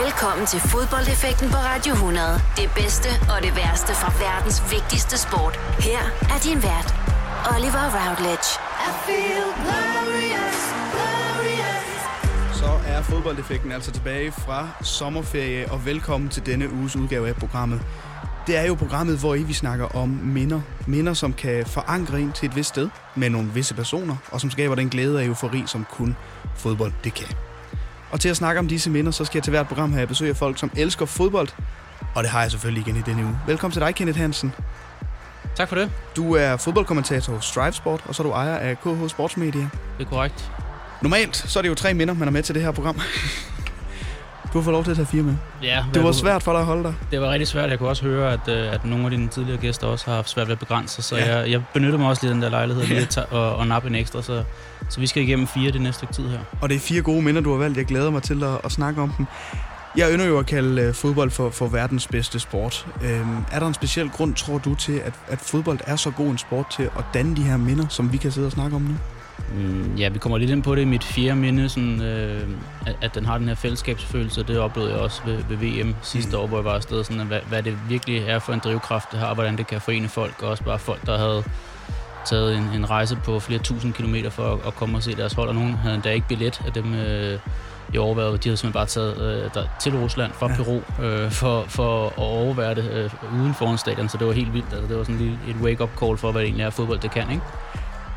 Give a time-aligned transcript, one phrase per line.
[0.00, 2.40] Velkommen til fodboldeffekten på Radio 100.
[2.56, 5.54] Det bedste og det værste fra verdens vigtigste sport.
[5.88, 6.02] Her
[6.34, 6.88] er din vært,
[7.54, 8.48] Oliver Routledge.
[8.88, 10.60] I feel glorious,
[10.94, 11.90] glorious.
[12.60, 17.80] Så er fodboldeffekten altså tilbage fra sommerferie, og velkommen til denne uges udgave af programmet.
[18.46, 20.60] Det er jo programmet, hvor I vi snakker om minder.
[20.86, 24.50] Minder, som kan forankre ind til et vist sted med nogle visse personer, og som
[24.50, 26.16] skaber den glæde og eufori, som kun
[26.56, 27.36] fodbold det kan.
[28.12, 30.28] Og til at snakke om disse minder, så skal jeg til hvert program have besøg
[30.28, 31.48] af folk, som elsker fodbold.
[32.14, 33.38] Og det har jeg selvfølgelig igen i denne uge.
[33.46, 34.52] Velkommen til dig, Kenneth Hansen.
[35.56, 35.90] Tak for det.
[36.16, 39.68] Du er fodboldkommentator hos Strive Sport, og så er du ejer af KH Sportsmedia.
[39.98, 40.50] Det er korrekt.
[41.02, 43.00] Normalt så er det jo tre minder, man er med til det her program.
[44.52, 45.34] Du har fået lov til at tage fire med.
[45.62, 45.84] Ja.
[45.94, 46.18] Det var du...
[46.18, 46.94] svært for dig at holde dig.
[47.10, 47.70] Det var rigtig svært.
[47.70, 50.30] Jeg kunne også høre, at, øh, at nogle af dine tidligere gæster også har haft
[50.30, 51.38] svært ved at begrænse sig, så ja.
[51.38, 53.94] jeg, jeg benytter mig også lige den der lejlighed lige at og, og nappe en
[53.94, 54.44] ekstra, så,
[54.88, 56.38] så vi skal igennem fire det næste tid her.
[56.60, 57.76] Og det er fire gode minder, du har valgt.
[57.78, 59.26] Jeg glæder mig til at, at snakke om dem.
[59.96, 62.86] Jeg ønsker jo at kalde uh, fodbold for, for verdens bedste sport.
[63.02, 66.26] Øhm, er der en speciel grund, tror du, til, at, at fodbold er så god
[66.26, 68.82] en sport til at danne de her minder, som vi kan sidde og snakke om
[68.82, 68.94] nu?
[69.54, 72.48] Mm, ja, vi kommer lidt ind på det i mit fjerde minde, sådan, øh,
[72.86, 74.42] at, at den har den her fællesskabsfølelse.
[74.42, 76.42] Det oplevede jeg også ved, ved VM sidste mm.
[76.42, 77.04] år, hvor jeg var afsted.
[77.04, 79.66] Sådan, at, hvad, hvad det virkelig er for en drivkraft, det har, og hvordan det
[79.66, 81.44] kan forene folk, og også bare folk, der havde
[82.24, 85.32] taget en, en rejse på flere tusind kilometer for at, at komme og se deres
[85.32, 87.38] hold, og nogen havde endda ikke billet af dem øh,
[87.94, 88.44] i overværet.
[88.44, 90.56] De havde simpelthen bare taget øh, der, til Rusland fra ja.
[90.56, 94.54] Peru øh, for, for at overvære det øh, uden foran stadion, så det var helt
[94.54, 94.72] vildt.
[94.72, 97.10] Altså, det var sådan lige et wake-up call for, hvad det egentlig er fodbold, det
[97.10, 97.42] kan, ikke?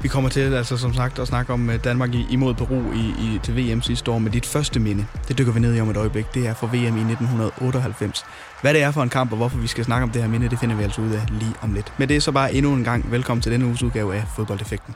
[0.01, 3.39] Vi kommer til, altså som sagt, at snakke om øh, Danmark imod Peru i, i,
[3.43, 5.05] til VM sidste år med dit første minde.
[5.27, 6.33] Det dykker vi ned i om et øjeblik.
[6.33, 8.25] Det er for VM i 1998.
[8.61, 10.49] Hvad det er for en kamp, og hvorfor vi skal snakke om det her minde,
[10.49, 11.93] det finder vi altså ud af lige om lidt.
[11.97, 14.95] Men det er så bare endnu en gang velkommen til denne uges udgave af Fodboldeffekten.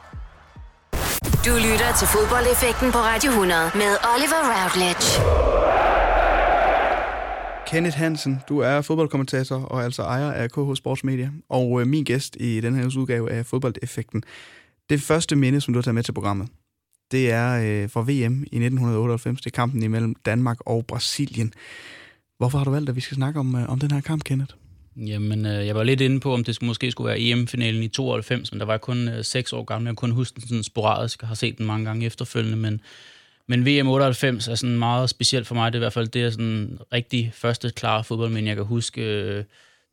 [1.45, 5.09] Du lytter til Fodboldeffekten på Radio 100 med Oliver Routledge.
[7.67, 12.03] Kenneth Hansen, du er fodboldkommentator og altså ejer af KH Sports Media, og øh, min
[12.03, 14.23] gæst i den her udgave af Fodboldeffekten.
[14.89, 16.47] Det første minde, som du har taget med til programmet,
[17.11, 19.41] det er øh, fra VM i 1998.
[19.41, 21.53] Det er kampen imellem Danmark og Brasilien.
[22.37, 24.53] Hvorfor har du valgt, at vi skal snakke om, øh, om den her kamp, Kenneth?
[24.97, 27.87] Jamen, øh, jeg var lidt inde på, om det skulle, måske skulle være EM-finalen i
[27.87, 29.89] 92, men der var kun øh, 6 år gammel.
[29.89, 32.81] Jeg kunne huske den sådan sporadisk, og har set den mange gange efterfølgende, men,
[33.47, 35.73] men VM 98 er sådan meget specielt for mig.
[35.73, 39.01] Det er i hvert fald det er sådan rigtig første klare fodboldmænd, jeg kan huske.
[39.01, 39.43] Øh,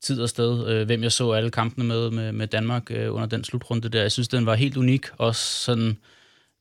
[0.07, 3.27] tid og sted, øh, hvem jeg så alle kampene med, med, med Danmark øh, under
[3.27, 4.03] den slutrunde der.
[4.03, 5.07] Jeg synes, den var helt unik.
[5.19, 5.99] Også sådan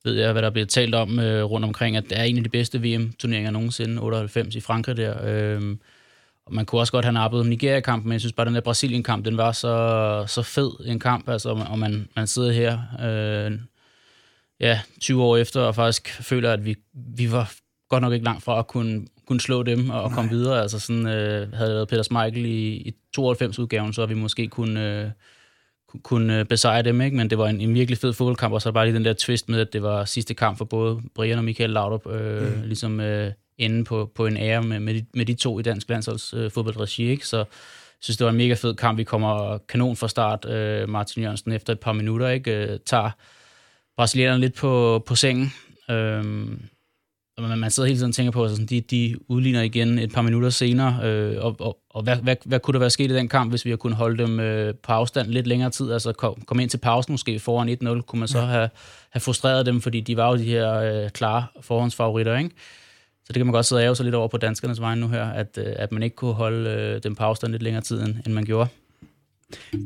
[0.04, 2.42] ved jeg, hvad der bliver talt om øh, rundt omkring, at det er en af
[2.42, 5.14] de bedste VM-turneringer nogensinde, 98 i Frankrig der.
[5.24, 5.76] Øh,
[6.46, 8.60] og man kunne også godt have nappet Nigeria-kampen, men jeg synes bare, at den der
[8.60, 13.58] Brasilien-kamp, den var så, så fed en kamp, altså, og man, man sidder her øh,
[14.60, 16.76] ja, 20 år efter og faktisk føler, at vi,
[17.16, 17.52] vi var
[17.88, 20.62] godt nok ikke langt fra at kunne kunne slå dem og, og komme videre.
[20.62, 25.02] Altså sådan, øh, havde det været Peter Smeichel i, i 92-udgaven, så vi måske kunne,
[25.02, 25.10] øh,
[26.02, 27.16] kunne besejre dem, ikke?
[27.16, 29.48] men det var en, en virkelig fed fodboldkamp, og så bare lige den der twist
[29.48, 32.62] med, at det var sidste kamp for både Brian og Michael Laudrup, øh, mm.
[32.62, 35.88] ligesom øh, inde på, på en ære med, med, de, med de to i dansk
[35.88, 37.26] landsholds øh, fodboldregi, ikke?
[37.26, 37.46] så jeg
[38.00, 38.98] synes, det var en mega fed kamp.
[38.98, 40.50] Vi kommer kanon fra start.
[40.50, 43.10] Øh, Martin Jørgensen efter et par minutter ikke øh, tager
[43.96, 45.52] brasilianerne lidt på, på sengen.
[45.90, 46.24] Øh,
[47.38, 50.12] man, man sidder hele tiden og tænker på, at altså, de, de udligner igen et
[50.12, 53.14] par minutter senere, øh, og, og, og hvad, hvad, hvad kunne der være sket i
[53.14, 56.12] den kamp, hvis vi havde kunnet holde dem øh, på afstand lidt længere tid, altså
[56.12, 58.44] komme kom ind til pausen måske foran 1-0, kunne man så ja.
[58.44, 58.68] have,
[59.10, 62.50] have frustreret dem, fordi de var jo de her øh, klare forhåndsfavoritter, ikke?
[63.24, 65.08] Så det kan man godt sidde og ære sig lidt over på danskernes vegne nu
[65.08, 68.02] her, at, øh, at man ikke kunne holde øh, dem på afstand lidt længere tid,
[68.02, 68.68] end, end man gjorde.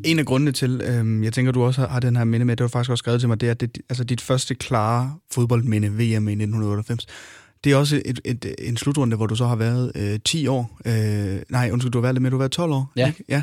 [0.04, 2.64] En af grundene til, øh, jeg tænker, du også har den her minde med, det
[2.64, 5.88] var faktisk også skrevet til mig, det er, at det, altså dit første klare fodboldminde,
[5.88, 7.06] VM i 1998,
[7.64, 10.78] det er også et, et, en slutrunde, hvor du så har været øh, 10 år.
[10.84, 12.92] Øh, nej, undskyld, du har været lidt med, du har været 12 år.
[12.96, 13.06] Ja.
[13.06, 13.24] Ikke?
[13.28, 13.42] ja.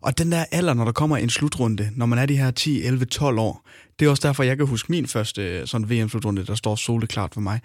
[0.00, 2.82] Og den der alder, når der kommer en slutrunde, når man er de her 10,
[2.82, 3.68] 11, 12 år,
[3.98, 7.34] det er også derfor, jeg kan huske min første øh, sådan VM-slutrunde, der står soleklart
[7.34, 7.60] for mig.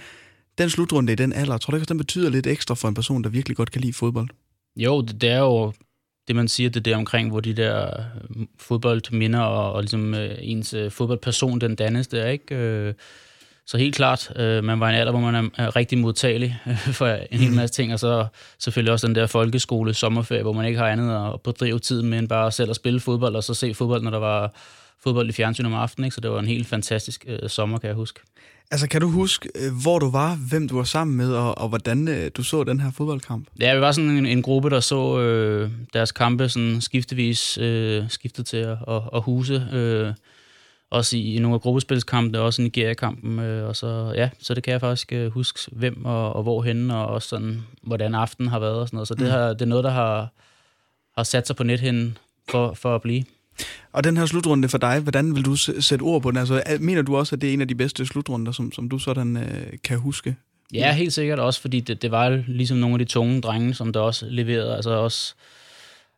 [0.58, 2.94] Den slutrunde i den alder, tror du ikke, at den betyder lidt ekstra for en
[2.94, 4.30] person, der virkelig godt kan lide fodbold?
[4.76, 5.74] Jo, det, det er jo
[6.28, 8.04] det, man siger, det der omkring, hvor de der
[8.36, 12.56] øh, fodboldminder og, og ligesom øh, ens øh, fodboldperson, den dannes der, ikke?
[12.56, 12.94] Øh,
[13.66, 16.78] så helt klart, øh, man var i en alder, hvor man er, rigtig modtagelig øh,
[17.00, 17.56] for en hel mhm.
[17.56, 18.26] masse ting, og så
[18.60, 22.20] selvfølgelig også den der folkeskole sommerferie, hvor man ikke har andet at bedrive tiden med
[22.20, 24.54] end bare selv at spille fodbold, og så se fodbold, når der var
[25.04, 26.16] fodbold i fjernsyn om aftenen, ikke?
[26.16, 28.20] så det var en helt fantastisk øh, sommer, kan jeg huske.
[28.72, 31.70] Altså, kan du huske, øh, hvor du var, hvem du var sammen med, og, og
[31.70, 33.48] hvordan øh, du så den her fodboldkamp?
[33.60, 38.04] Ja, vi var sådan en, en gruppe, der så øh, deres kampe sådan skiftevis øh,
[38.10, 39.68] skiftet til at, at, at huse.
[39.72, 40.14] Øh,
[40.92, 44.64] også i, i nogle af gruppespilskampene, også i Nigeria-kampen, øh, og så, ja, så det
[44.64, 48.50] kan jeg faktisk øh, huske, hvem og, og hvor henne, og også sådan, hvordan aftenen
[48.50, 49.08] har været og sådan noget.
[49.08, 49.30] Så det, mm.
[49.30, 50.30] har, det er noget, der har,
[51.18, 52.18] har sat sig på nethinden
[52.50, 53.24] for, for at blive.
[53.92, 56.38] Og den her slutrunde for dig, hvordan vil du sætte ord på den?
[56.38, 59.00] Altså, mener du også, at det er en af de bedste slutrunder, som, som du
[59.00, 60.36] sådan øh, kan huske?
[60.74, 63.94] Ja, helt sikkert også, fordi det, det var ligesom nogle af de tunge drenge, som
[63.94, 64.76] der også leverede.
[64.76, 65.34] Altså også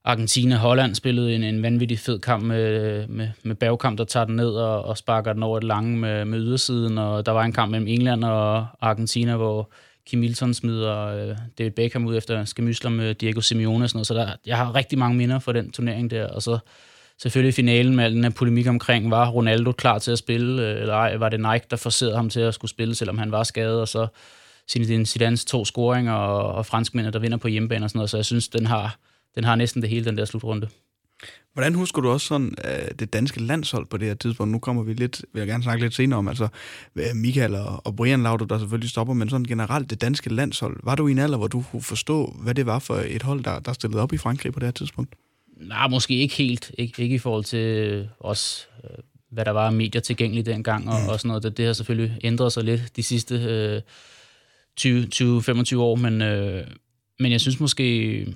[0.05, 4.35] Argentina Holland spillede en, en vanvittig fed kamp med, med, med bagkamp, der tager den
[4.35, 6.97] ned og, og sparker den over et lange med, med ydersiden.
[6.97, 9.71] Og der var en kamp mellem England og Argentina, hvor
[10.05, 14.07] Kim Milton smider øh, David Beckham ud efter skamysler med Diego Simeone og sådan noget.
[14.07, 16.27] Så der, jeg har rigtig mange minder for den turnering der.
[16.27, 16.57] Og så
[17.21, 20.81] selvfølgelig finalen med al den her polemik omkring, var Ronaldo klar til at spille, øh,
[20.81, 23.43] eller ej, var det Nike, der forserede ham til at skulle spille, selvom han var
[23.43, 24.07] skadet, og så
[24.71, 28.09] Zinedine Zidane's to scoringer og, og franskmændene, der vinder på hjemmebane og sådan noget.
[28.09, 28.97] Så jeg synes, den har,
[29.35, 30.67] den har næsten det hele, den der slutrunde.
[31.53, 34.51] Hvordan husker du også sådan uh, det danske landshold på det her tidspunkt?
[34.51, 36.47] Nu kommer vi lidt, vil jeg gerne snakke lidt senere om, altså
[36.95, 40.79] øh, Michael og, og Brian Laudrup, der selvfølgelig stopper, men sådan generelt det danske landshold.
[40.83, 43.43] Var du i en alder, hvor du kunne forstå, hvad det var for et hold,
[43.43, 45.15] der, der stillede op i Frankrig på det her tidspunkt?
[45.57, 46.71] Nej, måske ikke helt.
[46.77, 48.89] Ikke, ikke i forhold til os, øh,
[49.31, 51.09] hvad der var af medier tilgængeligt dengang og, mm.
[51.09, 51.43] og sådan noget.
[51.43, 53.81] Det, det har selvfølgelig ændret sig lidt de sidste øh,
[54.79, 56.67] 20-25 år, men, øh,
[57.19, 58.27] men jeg synes måske,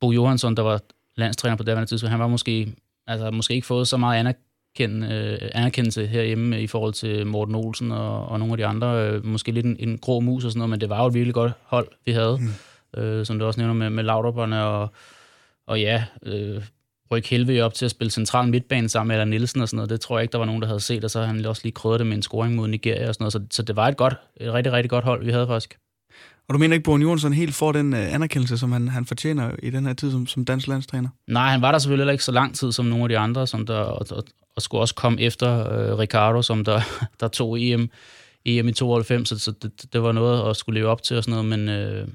[0.00, 0.80] Bo Johansson, der var
[1.16, 2.72] landstræner på det tidspunkt, han var måske,
[3.06, 7.92] altså, måske ikke fået så meget anerkend, øh, anerkendelse herhjemme i forhold til Morten Olsen
[7.92, 9.08] og, og nogle af de andre.
[9.08, 11.14] Øh, måske lidt en, en grå mus og sådan noget, men det var jo et
[11.14, 12.38] virkelig godt hold, vi havde.
[12.40, 13.00] Mm.
[13.02, 14.88] Øh, som du også nævner med, med Laudrupperne og,
[15.66, 16.62] og ja, øh,
[17.10, 19.90] rykke Helve op til at spille central midtbane sammen med Eller Nielsen og sådan noget.
[19.90, 21.62] Det tror jeg ikke, der var nogen, der havde set, og så har han også
[21.64, 23.32] lige krydret det med en scoring mod Nigeria og sådan noget.
[23.32, 25.78] Så, så det var et godt, et rigtig, rigtig godt hold, vi havde faktisk.
[26.50, 29.50] Og du mener ikke, at Jørgensen helt får den øh, anerkendelse, som han, han fortjener
[29.62, 31.08] i den her tid som, som dansk landstræner?
[31.28, 33.66] Nej, han var der selvfølgelig ikke så lang tid som nogle af de andre, som
[33.66, 34.24] der, og, og,
[34.56, 36.80] og skulle også komme efter øh, Ricardo, som der,
[37.20, 37.90] der tog EM,
[38.44, 41.24] EM i 92, så, så det, det, var noget at skulle leve op til og
[41.24, 42.08] sådan noget, men, Øh,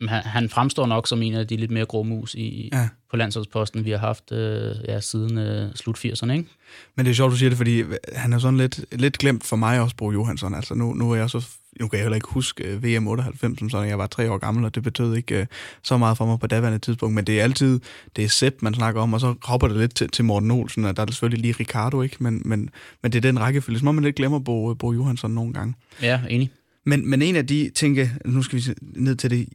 [0.00, 2.88] han, han fremstår nok som en af de lidt mere grå mus i, ja.
[3.10, 6.32] på landsholdsposten, vi har haft øh, ja, siden øh, slut 80'erne.
[6.32, 6.48] Ikke?
[6.96, 7.82] Men det er sjovt, du siger det, fordi
[8.12, 10.54] han er sådan lidt, lidt glemt for mig også, Bro Johansson.
[10.54, 11.48] Altså nu, nu er jeg så
[11.80, 14.38] nu kan jeg heller ikke huske øh, VM 98, som sådan, jeg var tre år
[14.38, 15.46] gammel, og det betød ikke uh,
[15.82, 17.80] så meget for mig på daværende tidspunkt, men det er altid,
[18.16, 20.84] det er Sepp, man snakker om, og så hopper det lidt til, til Morten Olsen,
[20.84, 22.16] og der er selvfølgelig lige Ricardo, ikke?
[22.20, 22.70] Men, men,
[23.02, 25.74] men det er den rækkefølge, som man lidt glemmer Bo, Bo Johansson nogle gange.
[26.02, 26.50] Ja, enig.
[26.86, 29.48] Men, men en af de ting, nu skal vi ned til det,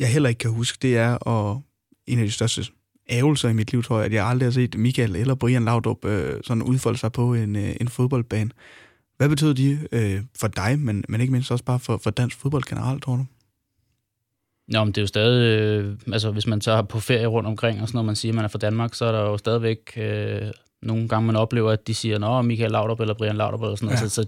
[0.00, 1.62] jeg heller ikke kan huske, det er og
[2.06, 2.64] en af de største
[3.08, 6.04] ævelser i mit liv, tror jeg, at jeg aldrig har set Michael eller Brian Laudrup
[6.04, 8.50] øh, sådan udfolde sig på en, øh, en fodboldbane.
[9.16, 12.36] Hvad betød de øh, for dig, men, men ikke mindst også bare for, for dansk
[12.40, 13.24] fodbold generelt, tror du?
[14.68, 17.82] Nå, men det er jo stadig, øh, altså hvis man tager på ferie rundt omkring,
[17.82, 19.78] og sådan noget, man siger, at man er fra Danmark, så er der jo stadigvæk
[19.96, 20.50] øh,
[20.82, 23.86] nogle gange, man oplever, at de siger, nå, Michael Laudrup eller Brian Laudrup eller sådan
[23.86, 24.02] noget.
[24.02, 24.08] Ja.
[24.08, 24.26] Så, så,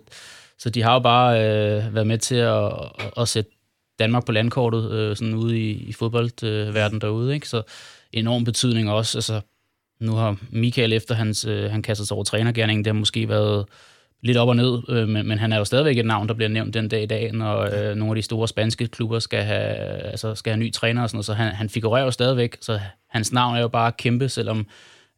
[0.59, 2.65] så de har jo bare øh, været med til at,
[2.99, 3.51] at, at sætte
[3.99, 7.49] Danmark på landkortet, øh, sådan ude i, i fodboldverdenen øh, derude, ikke?
[7.49, 7.63] Så
[8.13, 9.19] enorm betydning også.
[9.19, 9.41] Altså,
[10.01, 13.67] nu har Michael efter hans, øh, han kastet sig over trænergærningen, det har måske været
[14.23, 16.49] lidt op og ned, øh, men, men han er jo stadigvæk et navn, der bliver
[16.49, 19.77] nævnt den dag i dag, når øh, nogle af de store spanske klubber skal have,
[19.87, 22.81] altså, skal have ny træner og sådan noget, så han, han figurerer jo stadigvæk, så
[23.09, 24.67] hans navn er jo bare kæmpe, selvom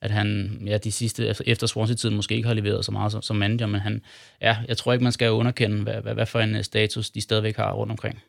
[0.02, 3.36] at han ja, de sidste, efter Swansea-tiden måske ikke har leveret så meget som, som
[3.36, 4.02] manager, men han,
[4.42, 7.56] ja, jeg tror ikke, man skal underkende, hvad, hvad, hvad for en status de stadigvæk
[7.56, 8.22] har rundt omkring.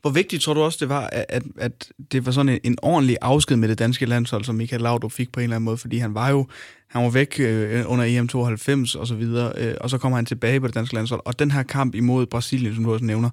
[0.00, 3.16] Hvor vigtigt tror du også, det var, at, at det var sådan en, en ordentlig
[3.22, 5.98] afsked med det danske landshold, som Michael Laudrup fik på en eller anden måde, fordi
[5.98, 6.46] han var jo
[6.94, 10.26] han var væk øh, under EM 92 og så videre, øh, og så kommer han
[10.26, 11.20] tilbage på det danske landshold.
[11.24, 13.30] Og den her kamp imod Brasilien, som du også nævner,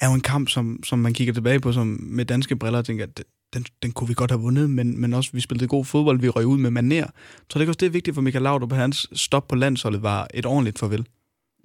[0.00, 2.84] er jo en kamp, som, som man kigger tilbage på som med danske briller og
[2.84, 5.84] tænker, at den, den kunne vi godt have vundet, men, men også vi spillede god
[5.84, 7.06] fodbold, vi røg ud med maner.
[7.50, 10.02] Så det ikke også det er vigtigt for Michael Laudrup, at hans stop på landsholdet
[10.02, 11.06] var et ordentligt farvel.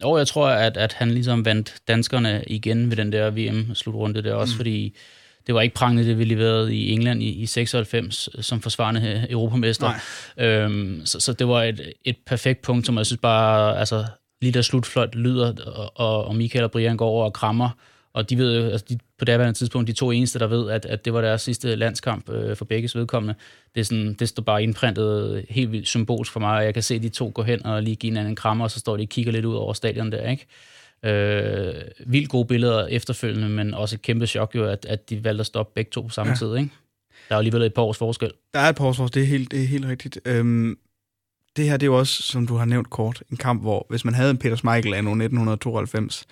[0.04, 4.34] Og jeg tror, at, at han ligesom vandt danskerne igen ved den der VM-slutrunde der
[4.34, 4.58] også, mm.
[4.58, 4.96] fordi
[5.48, 9.92] det var ikke prangende, det vi leverede i England i, i 96 som forsvarende europamester.
[10.38, 14.06] Øhm, så, så det var et, et perfekt punkt, som jeg synes bare, altså
[14.42, 15.54] lige der slutfløjt lyder,
[15.96, 17.70] og, og Michael og Brian går over og krammer,
[18.18, 20.86] og de ved jo, altså de, på det tidspunkt, de to eneste, der ved, at,
[20.86, 23.36] at det var deres sidste landskamp øh, for begges vedkommende.
[23.76, 26.84] Det, er sådan, det står bare indprintet helt vildt symbolsk for mig, og jeg kan
[26.84, 29.02] se de to gå hen og lige give hinanden en krammer, og så står de
[29.02, 30.46] og kigger lidt ud over stadion der, ikke?
[31.06, 31.74] Øh,
[32.06, 35.46] vildt gode billeder efterfølgende, men også et kæmpe chok jo, at, at de valgte at
[35.46, 36.38] stoppe begge to på samme ja.
[36.38, 36.72] tid, ikke?
[37.30, 38.32] Der er jo alligevel et par års forskel.
[38.54, 40.20] Der er et par års forskel, det er helt, det er helt rigtigt.
[40.26, 40.78] Øhm,
[41.58, 44.06] det her, det er jo også, som du har nævnt kort, en kamp, hvor hvis
[44.06, 46.26] man havde en Peter Schmeichel af 1992,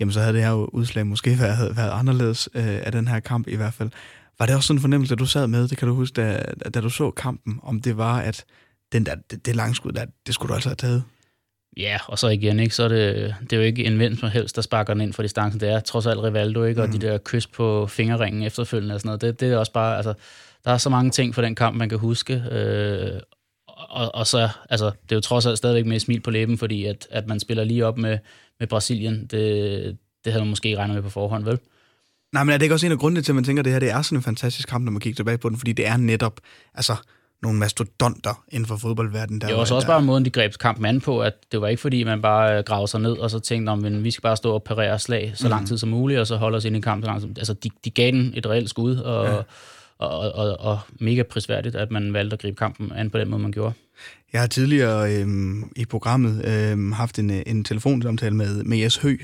[0.00, 3.48] jamen så havde det her udslag måske været, været anderledes øh, af den her kamp
[3.48, 3.90] i hvert fald.
[4.38, 6.42] Var det også sådan en fornemmelse, at du sad med, det kan du huske, da,
[6.74, 8.44] da du så kampen, om det var, at
[8.92, 11.02] den der, det, det langskud der, det skulle du altså have taget?
[11.76, 14.28] Ja, og så igen, ikke, så er det, det er jo ikke en ven som
[14.28, 15.60] helst, der sparker den ind for distancen.
[15.60, 16.82] Det er trods alt Rivaldo, ikke?
[16.82, 16.92] og mm.
[16.92, 19.20] de der kys på fingerringen efterfølgende og sådan noget.
[19.20, 20.14] Det, det er også bare, altså,
[20.64, 22.44] der er så mange ting for den kamp, man kan huske.
[22.50, 23.20] Øh,
[23.68, 26.84] og, og så, altså, det er jo trods alt stadigvæk med smil på læben, fordi
[26.84, 28.18] at, at man spiller lige op med,
[28.60, 31.58] med Brasilien, det, det havde man måske ikke regnet med på forhånd, vel?
[32.32, 33.72] Nej, men er det ikke også en af grundene til, at man tænker, at det
[33.72, 35.86] her det er sådan en fantastisk kamp, når man kigger tilbage på den, fordi det
[35.86, 36.40] er netop,
[36.74, 36.96] altså,
[37.42, 39.40] nogle mastodonter inden for fodboldverdenen.
[39.40, 41.68] Der det var også, også bare måden, de greb kampen an på, at det var
[41.68, 44.36] ikke fordi, man bare øh, gravede sig ned og så tænkte, om vi skal bare
[44.36, 45.66] stå og parere slag så lang mm.
[45.66, 47.38] tid som muligt, og så holde os ind i kampen så lang tid.
[47.38, 49.42] Altså, de, de gav den et reelt skud, og, ja
[49.98, 53.42] og, og, og mega prisværdigt, at man valgte at gribe kampen an på den måde,
[53.42, 53.74] man gjorde.
[54.32, 58.96] Jeg har tidligere øhm, i programmet øhm, haft en, øh, en telefonsamtale med, med Jes
[58.96, 59.16] Hø,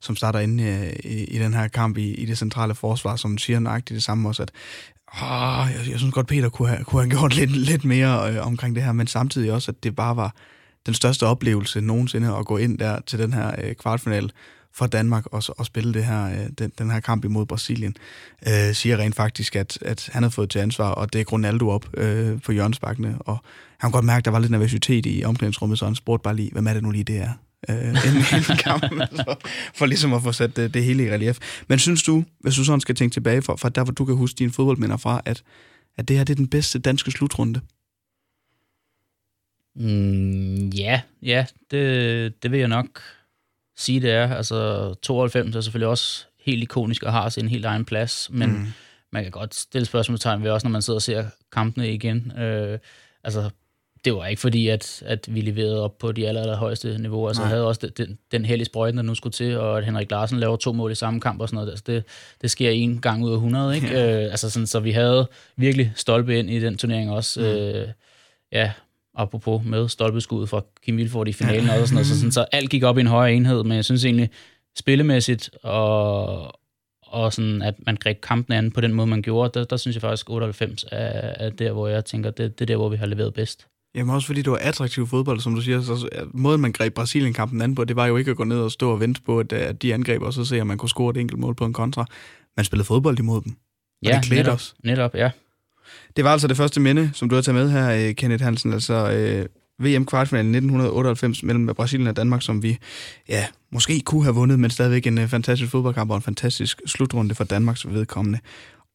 [0.00, 3.38] som starter inde øh, i, i den her kamp i, i det centrale forsvar, som
[3.38, 4.52] siger nøjagtigt det samme også, at
[5.22, 8.46] åh, jeg, jeg synes godt, Peter kunne have, kunne have gjort lidt, lidt mere øh,
[8.46, 10.34] omkring det her, men samtidig også, at det bare var
[10.86, 14.30] den største oplevelse nogensinde at gå ind der til den her øh, kvartfinal
[14.76, 17.96] for Danmark og, og spille det her, øh, den, den her kamp imod Brasilien,
[18.48, 21.68] øh, siger rent faktisk, at, at han har fået til ansvar, og det er Ronaldo
[21.68, 23.38] op øh, på hjørnesbakkene, og
[23.78, 26.36] han kunne godt mærke, at der var lidt nervøsitet i omklædningsrummet, så han spurgte bare
[26.36, 27.32] lige, hvem er det nu lige, det er?
[27.68, 29.36] øh, inden kampen, så,
[29.74, 31.62] for ligesom at få sat det, det hele i relief.
[31.68, 34.14] Men synes du, hvis du sådan skal tænke tilbage fra, fra der, hvor du kan
[34.14, 35.42] huske dine fodboldminder fra, at,
[35.96, 37.60] at det her det er den bedste danske slutrunde?
[39.76, 43.00] Mm, ja, ja, det, det vil jeg nok
[43.76, 44.34] sige, det er.
[44.34, 48.66] Altså, 92 er selvfølgelig også helt ikonisk og har sin helt egen plads, men mm.
[49.12, 52.32] man kan godt stille spørgsmålstegn ved også, når man sidder og ser kampene igen.
[52.38, 52.78] Øh,
[53.24, 53.50] altså,
[54.04, 57.28] det var ikke fordi, at, at vi leverede op på de aller, aller højeste niveauer.
[57.28, 60.10] Altså, jeg havde også den, den hellige sprøjten, der nu skulle til, og at Henrik
[60.10, 61.70] Larsen laver to mål i samme kamp og sådan noget.
[61.70, 62.04] Altså, det,
[62.42, 63.86] det sker en gang ud af 100, ikke?
[63.86, 64.24] Ja.
[64.24, 67.40] Øh, altså, sådan, så vi havde virkelig stolpe ind i den turnering også.
[67.40, 67.46] Mm.
[67.46, 67.88] Øh,
[68.52, 68.72] ja,
[69.14, 72.06] apropos med stolpeskuddet fra Kim Vilfort i finalen og sådan noget.
[72.06, 74.30] Så, sådan, så alt gik op i en højere enhed, men jeg synes egentlig,
[74.78, 76.52] spillemæssigt og,
[77.02, 79.94] og sådan, at man greb kampen an på den måde, man gjorde, der, der synes
[79.94, 80.96] jeg faktisk, 98 er,
[81.46, 83.66] er der, hvor jeg tænker, det, det er der, hvor vi har leveret bedst.
[83.94, 85.82] Jamen også fordi det var attraktiv fodbold, som du siger.
[85.82, 88.72] Så måden, man greb Brasilien-kampen an på, det var jo ikke at gå ned og
[88.72, 91.10] stå og vente på, at, at de angreb, og så se, om man kunne score
[91.10, 92.06] et enkelt mål på en kontra.
[92.56, 93.52] Man spillede fodbold imod dem.
[93.52, 94.74] Og ja, det klædte netop, os.
[94.84, 95.30] netop, ja.
[96.16, 98.72] Det var altså det første minde, som du har taget med her, øh, Kenneth Hansen.
[98.72, 99.46] Altså øh,
[99.78, 102.78] VM-kvartfinalen 1998 mellem Brasilien og Danmark, som vi
[103.28, 107.34] ja, måske kunne have vundet, men stadigvæk en øh, fantastisk fodboldkamp og en fantastisk slutrunde
[107.34, 108.38] for Danmarks vedkommende.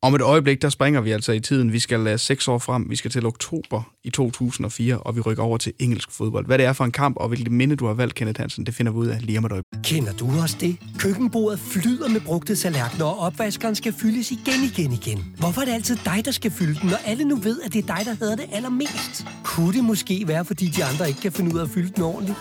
[0.02, 1.74] Om et øjeblik, der springer vi altså i tiden.
[1.74, 2.90] Vi skal lade seks år frem.
[2.90, 6.46] Vi skal til oktober i 2004, og vi rykker over til engelsk fodbold.
[6.46, 8.76] Hvad det er for en kamp, og hvilket minde du har valgt, Kenneth Hansen, det
[8.76, 9.80] finder vi ud af lige om et øjeblik.
[9.84, 10.78] Kender du også det?
[11.00, 15.36] Køkkenbordet flyder med brugte tallerkener, og opvaskeren skal fyldes igen, igen, igen.
[15.38, 17.90] Hvorfor er det altid dig, der skal fylde den, når alle nu ved, at det
[17.90, 19.26] er dig, der hedder det allermest?
[19.44, 22.04] Kunne det måske være, fordi de andre ikke kan finde ud af at fylde den
[22.04, 22.38] ordentligt?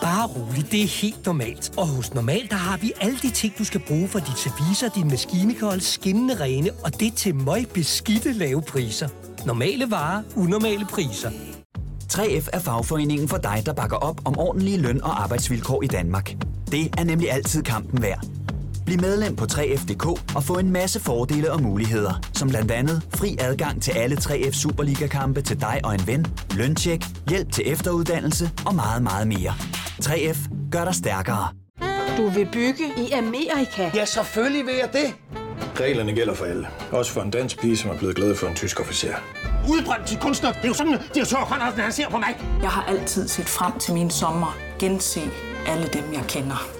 [0.00, 1.72] Bare rolig, det er helt normalt.
[1.78, 4.86] Og hos Normal, der har vi alle de ting, du skal bruge for dit service
[4.86, 9.08] og din maskinekold skinnende rene, og det til møg beskidte lave priser.
[9.46, 11.30] Normale varer, unormale priser.
[12.12, 16.36] 3F er fagforeningen for dig, der bakker op om ordentlige løn- og arbejdsvilkår i Danmark.
[16.70, 18.26] Det er nemlig altid kampen værd.
[18.90, 20.06] Bliv medlem på 3F.dk
[20.36, 24.52] og få en masse fordele og muligheder, som blandt andet fri adgang til alle 3F
[24.52, 29.54] Superliga-kampe til dig og en ven, løntjek, hjælp til efteruddannelse og meget, meget mere.
[30.02, 30.38] 3F
[30.72, 31.48] gør dig stærkere.
[32.16, 33.90] Du vil bygge i Amerika?
[33.94, 35.14] Ja, selvfølgelig vil jeg det.
[35.80, 36.68] Reglerne gælder for alle.
[36.92, 39.14] Også for en dansk pige, som er blevet glad for en tysk officer.
[39.68, 40.52] Udbrændt til kunstner.
[40.52, 42.36] Det er jo sådan, at de har han ser på mig.
[42.62, 44.56] Jeg har altid set frem til min sommer.
[44.78, 45.20] Gense
[45.66, 46.79] alle dem, jeg kender.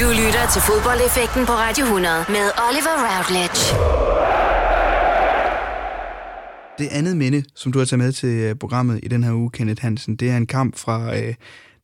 [0.00, 3.60] Du lytter til fodboldeffekten på Radio 100 med Oliver Routledge.
[6.78, 9.50] Det andet minde, som du har taget med til øh, programmet i den her uge,
[9.50, 11.34] Kenneth Hansen, det er en kamp fra øh,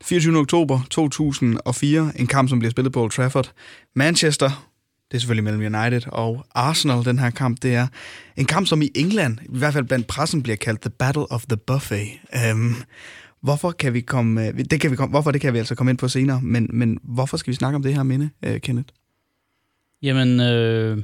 [0.03, 0.39] 24.
[0.39, 2.13] oktober 2004.
[2.17, 3.53] En kamp, som bliver spillet på Old Trafford.
[3.97, 4.67] Manchester,
[5.11, 7.63] det er selvfølgelig mellem United og Arsenal, den her kamp.
[7.63, 7.87] Det er
[8.37, 11.43] en kamp, som i England, i hvert fald blandt pressen, bliver kaldt The Battle of
[11.49, 12.09] the Buffet.
[12.53, 12.77] Um,
[13.43, 15.91] hvorfor kan vi komme, øh, det kan vi komme, hvorfor det kan vi altså komme
[15.91, 18.89] ind på senere, men, men hvorfor skal vi snakke om det her minde, øh, Kenneth?
[20.03, 20.99] Jamen, øh,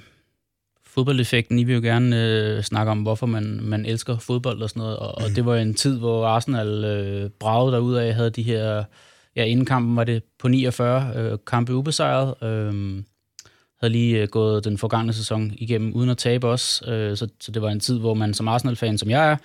[0.86, 4.80] fodboldeffekten, I vil jo gerne øh, snakke om, hvorfor man, man elsker fodbold og sådan
[4.80, 8.84] noget, og, og det var en tid, hvor Arsenal øh, bragede derudad, havde de her,
[9.36, 13.02] ja, inden kampen var det på 49 øh, kampe ubesejret, øh,
[13.80, 16.82] havde lige øh, gået den forgangne sæson igennem uden at tabe os.
[16.86, 19.36] Øh, så, så det var en tid, hvor man som Arsenal-fan, som jeg er,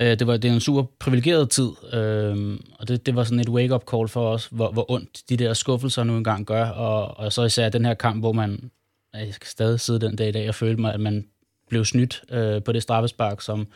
[0.00, 3.40] øh, det var det er en super privilegeret tid, øh, og det, det var sådan
[3.40, 7.18] et wake-up call for os, hvor, hvor ondt de der skuffelser nu engang gør, og,
[7.18, 8.70] og så især den her kamp, hvor man,
[9.14, 11.26] jeg skal stadig sidde den dag i dag og føle mig, at man
[11.68, 13.66] blev snydt øh, på det straffespark, som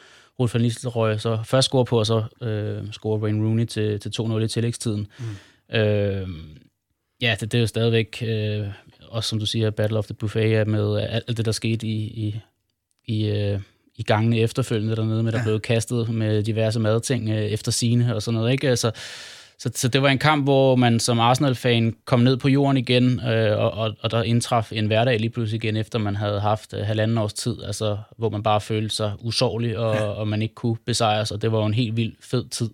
[0.40, 4.12] Rolf van Nistelrooy så først scorer på, og så øh, scorer Wayne Rooney til, til
[4.20, 5.06] 2-0 i tillægstiden.
[5.18, 5.76] Mm.
[5.76, 6.28] Øh,
[7.22, 8.66] ja, det, det er jo stadigvæk, øh,
[9.08, 12.40] også som du siger, Battle of the Buffet med alt det, der skete i, i,
[13.04, 13.60] i, øh,
[14.00, 15.44] i gangene efterfølgende dernede, med der ja.
[15.44, 18.52] blev kastet med diverse madting øh, efter sine og sådan noget.
[18.52, 18.68] Ikke?
[18.68, 18.90] Altså,
[19.58, 23.20] så, så det var en kamp, hvor man som Arsenal-fan kom ned på jorden igen,
[23.20, 26.74] øh, og, og, og der indtraf en hverdag lige pludselig igen, efter man havde haft
[26.74, 30.02] øh, halvanden års tid, altså, hvor man bare følte sig usårlig, og, ja.
[30.02, 32.70] og man ikke kunne besejres, og det var jo en helt vild fed tid.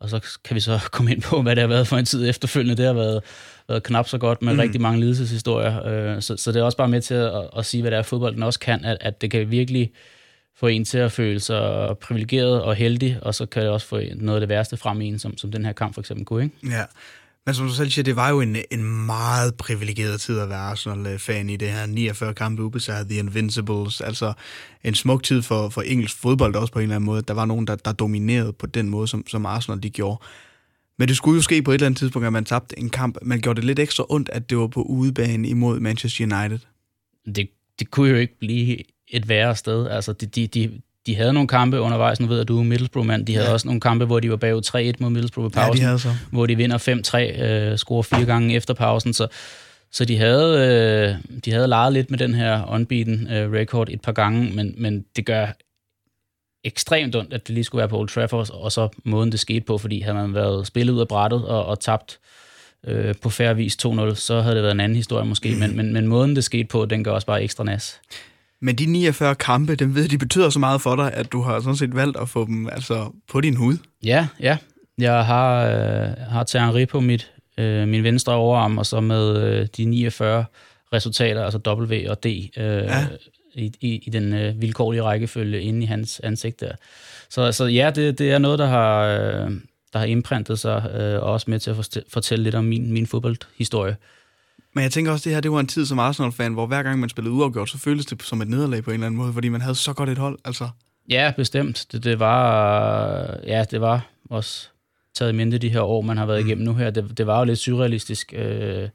[0.00, 2.28] Og så kan vi så komme ind på, hvad det har været for en tid
[2.28, 2.76] efterfølgende.
[2.76, 3.22] Det har været,
[3.68, 4.58] været knap så godt med mm.
[4.58, 5.86] rigtig mange lidelseshistorier.
[5.86, 8.02] Øh, så, så det er også bare med til at, at sige, hvad det er,
[8.02, 9.90] fodbolden også kan, at, at det kan virkelig
[10.56, 14.00] få en til at føle sig privilegeret og heldig, og så kan det også få
[14.16, 16.44] noget af det værste frem i en, som, som den her kamp for eksempel kunne,
[16.44, 16.56] ikke?
[16.70, 16.84] Ja,
[17.46, 20.58] men som du selv siger, det var jo en, en meget privilegeret tid at være
[20.58, 24.00] Arsenal-fan i det her 49 kampe ubesejret, The Invincibles.
[24.00, 24.32] Altså
[24.84, 27.22] en smuk tid for, for engelsk fodbold også på en eller anden måde.
[27.22, 30.22] Der var nogen, der, der dominerede på den måde, som, som Arsenal de gjorde.
[30.98, 33.18] Men det skulle jo ske på et eller andet tidspunkt, at man tabte en kamp.
[33.22, 36.58] Man gjorde det lidt ekstra ondt, at det var på udebane imod Manchester United.
[37.34, 37.48] Det,
[37.78, 39.88] det kunne jo ikke blive et værre sted.
[39.88, 40.70] Altså, de, de, de,
[41.06, 43.52] de havde nogle kampe undervejs, nu ved at du er Middlesbrough-mand, de havde ja.
[43.52, 46.14] også nogle kampe, hvor de var bagud 3-1 mod Middlesbrough på pausen, ja, de så.
[46.30, 49.26] hvor de vinder 5-3, øh, scorer fire gange efter pausen, så,
[49.92, 54.00] så de havde, øh, de havde leget lidt med den her unbeaten øh, record et
[54.00, 55.46] par gange, men, men det gør
[56.64, 59.60] ekstremt ondt, at det lige skulle være på Old Trafford, og så måden det skete
[59.60, 62.18] på, fordi havde man været spillet ud af brættet og, og tabt
[62.86, 65.92] øh, på færre vis 2-0, så havde det været en anden historie måske, men, men,
[65.92, 68.00] men måden det skete på, den gør også bare ekstra nas.
[68.60, 71.60] Men de 49 kampe, dem ved de betyder så meget for dig, at du har
[71.60, 73.76] sådan set valgt at få dem altså, på din hud.
[74.04, 74.58] Ja, ja.
[74.98, 79.66] Jeg har, øh, har Thierry på mit, øh, min venstre overarm, og så med øh,
[79.76, 80.44] de 49
[80.92, 83.06] resultater, altså W og D, øh, ja.
[83.54, 86.72] i, i, i den øh, vilkårlige rækkefølge inde i hans ansigt der.
[87.30, 89.50] Så, så ja, det, det er noget, der har, øh,
[89.92, 93.06] der har indprintet sig, øh, og også med til at fortælle lidt om min, min
[93.06, 93.96] fodboldhistorie.
[94.76, 96.82] Men jeg tænker også, at det her det var en tid som Arsenal-fan, hvor hver
[96.82, 99.32] gang man spillede uafgjort, så føltes det som et nederlag på en eller anden måde,
[99.32, 100.38] fordi man havde så godt et hold.
[100.44, 100.68] Altså.
[101.10, 101.86] Ja, bestemt.
[101.92, 104.68] Det, det var ja, det var også
[105.14, 106.48] taget i mente de her år, man har været mm.
[106.48, 106.90] igennem nu her.
[106.90, 108.34] Det, det var jo lidt surrealistisk.
[108.36, 108.88] Øh,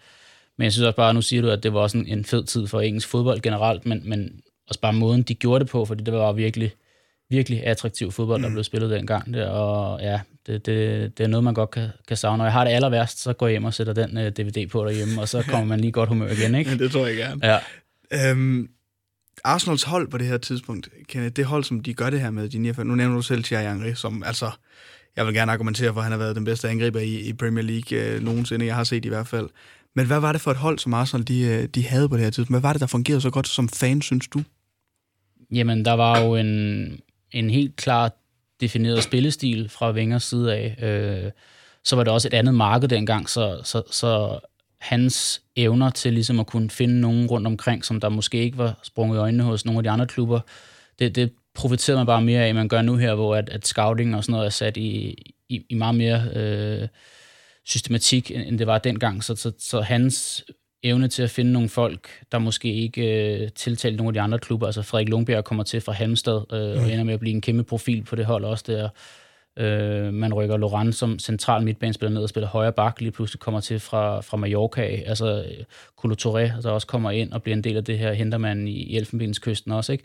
[0.57, 2.43] men jeg synes også bare, nu siger du, at det var også en, en fed
[2.43, 6.03] tid for engelsk fodbold generelt, men, men også bare måden, de gjorde det på, fordi
[6.03, 6.71] det var virkelig
[7.29, 8.53] virkelig attraktiv fodbold, der mm.
[8.53, 9.33] blev spillet dengang.
[9.33, 12.37] Der, og ja, det, det, det er noget, man godt kan, kan savne.
[12.37, 14.69] Når jeg har det aller værst, så går jeg hjem og sætter den øh, DVD
[14.69, 16.71] på derhjemme, og så kommer man lige godt humør igen, ikke?
[16.71, 17.41] Ja, det tror jeg gerne.
[17.43, 17.59] Ja.
[18.29, 18.69] Øhm,
[19.43, 22.49] Arsenals hold på det her tidspunkt, Kenneth, det hold, som de gør det her med,
[22.49, 24.51] de 49, nu nævner du selv Thierry Henry, som altså,
[25.15, 27.63] jeg vil gerne argumentere for, at han har været den bedste angriber i, i Premier
[27.63, 29.49] League øh, nogensinde, jeg har set i hvert fald.
[29.95, 32.23] Men hvad var det for et hold, som Arsenal de, øh, de havde på det
[32.23, 32.53] her tidspunkt?
[32.53, 34.43] Hvad var det, der fungerede så godt som fan, synes du?
[35.51, 36.99] Jamen, der var jo en,
[37.31, 38.11] en helt klar
[38.61, 40.75] defineret spillestil fra Wengers side af.
[40.81, 41.31] Øh,
[41.83, 44.39] så var det også et andet marked dengang, så, så, så
[44.79, 48.79] hans evner til ligesom at kunne finde nogen rundt omkring, som der måske ikke var
[48.83, 50.39] sprunget i øjnene hos nogle af de andre klubber,
[50.99, 54.15] det, det profiterede man bare mere af, man gør nu her, hvor at, at scouting
[54.15, 55.15] og sådan noget er sat i,
[55.49, 56.87] i, i meget mere øh,
[57.65, 59.23] systematik, end det var dengang.
[59.23, 60.45] Så, så, så hans
[60.83, 64.39] evne til at finde nogle folk, der måske ikke øh, tiltalte nogle af de andre
[64.39, 64.65] klubber.
[64.65, 66.83] Altså Frederik Lundbjerg kommer til fra Halmstad øh, mm.
[66.83, 68.89] og ender med at blive en kæmpe profil på det hold også der.
[69.59, 73.59] Øh, man rykker Laurent som central midtbanespiller ned og spiller højre bak, lige pludselig kommer
[73.59, 74.81] til fra, fra Mallorca.
[74.81, 75.45] Altså
[75.97, 78.67] Kolo Touré, der også kommer ind og bliver en del af det her, henter man
[78.67, 79.91] i, i Elfenbenskysten også.
[79.91, 80.03] Ikke?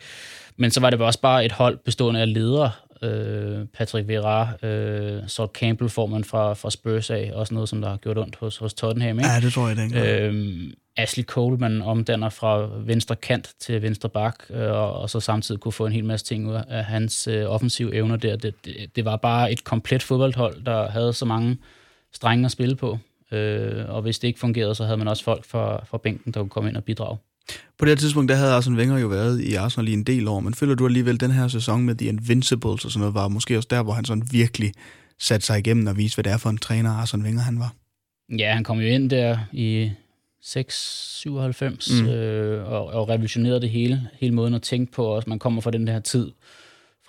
[0.57, 5.23] Men så var det også bare et hold bestående af ledere, øh, Patrick Vieira, øh,
[5.27, 8.35] så Campbell får man fra, fra Spurs af, også noget, som der har gjort ondt
[8.35, 9.19] hos, hos Tottenham.
[9.19, 9.29] Ikke?
[9.29, 14.35] Ja, det tror jeg, det øh, Ashley Coleman omdanner fra venstre kant til venstre bak,
[14.49, 17.45] øh, og, og så samtidig kunne få en hel masse ting ud af hans øh,
[17.45, 18.35] offensive evner der.
[18.35, 21.57] Det, det, det var bare et komplet fodboldhold, der havde så mange
[22.13, 22.97] strenge at spille på.
[23.31, 26.39] Øh, og hvis det ikke fungerede, så havde man også folk fra, fra bænken, der
[26.39, 27.17] kunne komme ind og bidrage.
[27.77, 30.27] På det her tidspunkt, der havde Arsene Wenger jo været i Arsenal i en del
[30.27, 33.27] år, men føler du alligevel, den her sæson med The Invincibles og sådan noget, var
[33.27, 34.73] måske også der, hvor han sådan virkelig
[35.19, 37.73] satte sig igennem og viste, hvad det er for en træner, Arsene Wenger han var?
[38.37, 39.91] Ja, han kom jo ind der i
[40.45, 42.07] 6-97 mm.
[42.07, 45.05] øh, og, og revolutionerede det hele, hele måden at tænke på.
[45.05, 46.31] Også man kommer fra den der tid,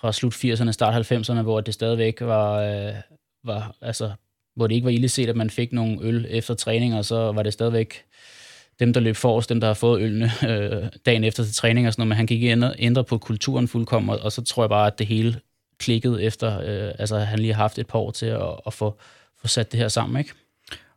[0.01, 2.93] fra slut 80'erne, start 90'erne, hvor det stadigvæk var, øh,
[3.43, 4.11] var altså,
[4.55, 7.31] hvor det ikke var ille set, at man fik nogle øl efter træning, og så
[7.31, 8.03] var det stadigvæk
[8.79, 11.93] dem, der løb forrest, dem, der har fået ølene øh, dagen efter til træning og
[11.93, 14.63] sådan noget, men han gik ind og ændrede på kulturen fuldkommen, og, og så tror
[14.63, 15.39] jeg bare, at det hele
[15.79, 18.99] klikkede efter, øh, altså han lige har haft et par år til at, at få,
[19.41, 20.31] få sat det her sammen, ikke?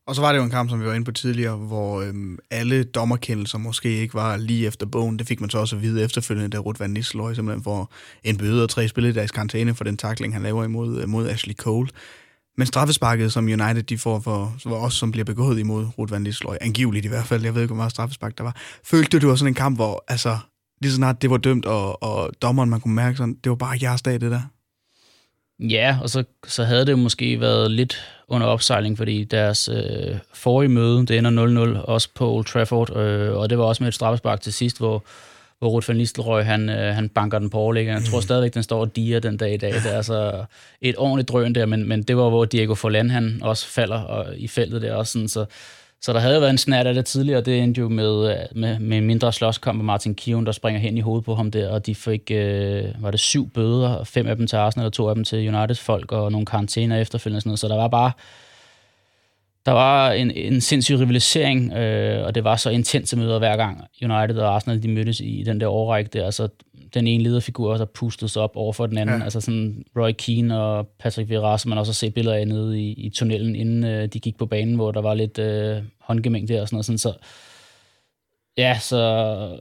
[0.07, 2.39] Og så var det jo en kamp, som vi var inde på tidligere, hvor øhm,
[2.51, 5.19] alle dommerkendelser måske ikke var lige efter bogen.
[5.19, 7.93] Det fik man så også at vide efterfølgende, da Ruth Van Nistelrooy simpelthen får
[8.25, 11.55] en bøde og tre spilledags karantæne for den takling, han laver imod, øh, mod Ashley
[11.55, 11.89] Cole.
[12.57, 16.23] Men straffesparket, som United de får for, for os, som bliver begået imod Ruth Van
[16.23, 19.19] Nistelrooy, angiveligt i hvert fald, jeg ved ikke, hvor meget straffespark der var, følte du,
[19.19, 20.39] det var sådan en kamp, hvor altså,
[20.81, 23.57] lige så snart det var dømt, og, og dommeren, man kunne mærke sådan, det var
[23.57, 24.41] bare jeres dag, det der?
[25.61, 27.97] Ja, og så, så havde det måske været lidt
[28.29, 33.37] under opsejling, fordi deres øh, forrige møde, det ender 0-0, også på Old Trafford, øh,
[33.37, 35.05] og det var også med et straffespark til sidst, hvor,
[35.63, 37.99] hvor Ruth van Nistelrooy, han, øh, han banker den på overlæggeren.
[37.99, 38.23] Jeg tror mm.
[38.23, 39.73] stadigvæk, den står og diger den dag i dag.
[39.73, 40.45] Det er altså
[40.81, 44.27] et ordentligt drøn der, men, men det var, hvor Diego Forlan, han også falder og,
[44.37, 45.13] i feltet der også.
[45.13, 45.45] Sådan, så,
[46.01, 48.37] så der havde været en snært af det tidligere, og det endte jo med, øh,
[48.55, 51.51] med, med en mindre slåskamp med Martin Kion, der springer hen i hovedet på ham
[51.51, 54.93] der, og de fik, øh, var det syv bøder, fem af dem til Arsenal, og
[54.93, 57.41] to af dem til Uniteds folk, og nogle karantæner efterfølgende.
[57.41, 57.61] Sådan noget.
[57.61, 58.13] Så der var bare
[59.67, 63.85] der var en, en sindssyg rivalisering, øh, og det var så intense møder hver gang
[64.03, 66.25] United og Arsenal de mødtes i den der overrække der.
[66.25, 66.49] Altså,
[66.95, 69.19] den ene lederfigur, der pustede op over for den anden.
[69.19, 69.25] Ja.
[69.25, 72.81] Altså sådan Roy Keane og Patrick Vieira, som man også har set billeder af nede
[72.81, 76.49] i, i tunnelen, inden øh, de gik på banen, hvor der var lidt øh, håndgemæng
[76.49, 76.87] der og sådan noget.
[76.87, 77.13] Sådan, så,
[78.57, 79.59] ja, så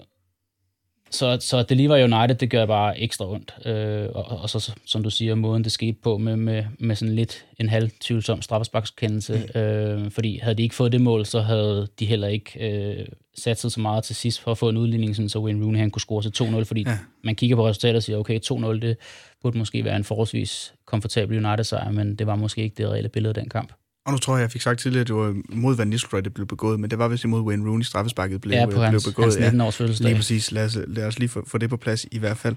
[1.12, 3.56] så, så at det lige var United, det gør bare ekstra ondt.
[3.66, 7.16] Øh, og, og så, som du siger, måden det skete på med, med, med sådan
[7.16, 9.50] lidt en halv tvivlsom straffesparkskendelse.
[9.56, 9.60] Mm.
[9.60, 13.06] Øh, fordi havde de ikke fået det mål, så havde de heller ikke øh,
[13.38, 15.80] sat sig så meget til sidst for at få en udligning, sådan, så Wayne Rooney
[15.80, 16.98] han kunne score til 2-0, fordi ja.
[17.24, 18.98] man kigger på resultatet og siger, okay, 2-0, det
[19.42, 23.30] burde måske være en forholdsvis komfortabel United-sejr, men det var måske ikke det reelle billede
[23.30, 23.74] af den kamp.
[24.06, 26.34] Og nu tror jeg, jeg fik sagt tidligere, at det var mod Van Nistelrooy, det
[26.34, 29.14] blev begået, men det var vist imod Wayne Rooney, straffesparket blev, ja, på hans, blev
[29.14, 29.26] begået.
[29.26, 30.08] Hans 19 års fødselsdag.
[30.08, 30.52] Lige præcis.
[30.52, 32.56] Lad os, lad os lige få, få det på plads i hvert fald.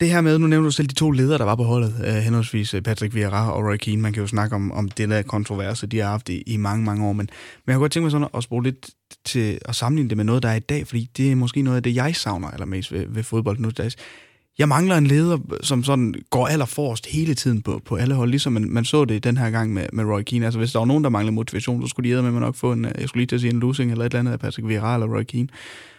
[0.00, 2.14] Det her med, nu nævner du selv de to ledere, der var på holdet, uh,
[2.14, 4.02] henholdsvis øh, Patrick Vieira og Roy Keane.
[4.02, 6.84] Man kan jo snakke om, om det der kontroverse, de har haft i, i mange,
[6.84, 7.12] mange år.
[7.12, 7.28] Men, men
[7.66, 8.90] jeg kunne godt tænke mig sådan at spole lidt
[9.24, 11.76] til at sammenligne det med noget, der er i dag, fordi det er måske noget
[11.76, 13.70] af det, jeg savner allermest ved, ved fodbold nu.
[13.70, 13.96] Dags
[14.58, 18.52] jeg mangler en leder, som sådan går allerforrest hele tiden på, på alle hold, ligesom
[18.52, 20.44] man, man så det den her gang med, med Roy Keane.
[20.44, 22.84] Altså hvis der var nogen, der manglede motivation, så skulle de med nok få en,
[22.84, 24.68] øh, jeg skulle lige til at sige en losing eller et eller andet af Patrick
[24.68, 25.48] Vieira eller Roy Keane.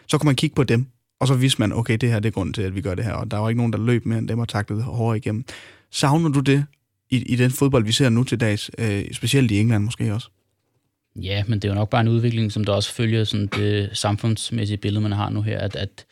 [0.08, 0.86] Så kunne man kigge på dem,
[1.20, 3.06] og så vidste man, okay, det her det er grunden til, at vi gør det
[3.06, 5.46] her, og der var ikke nogen, der løb mere end dem og taklede hårdere igennem.
[5.92, 6.66] Savner du det
[7.10, 10.30] i, i den fodbold, vi ser nu til dags, øh, specielt i England måske også?
[11.16, 13.90] Ja, men det er jo nok bare en udvikling, som der også følger sådan det
[13.94, 16.06] samfundsmæssige billede, man har nu her, at, at,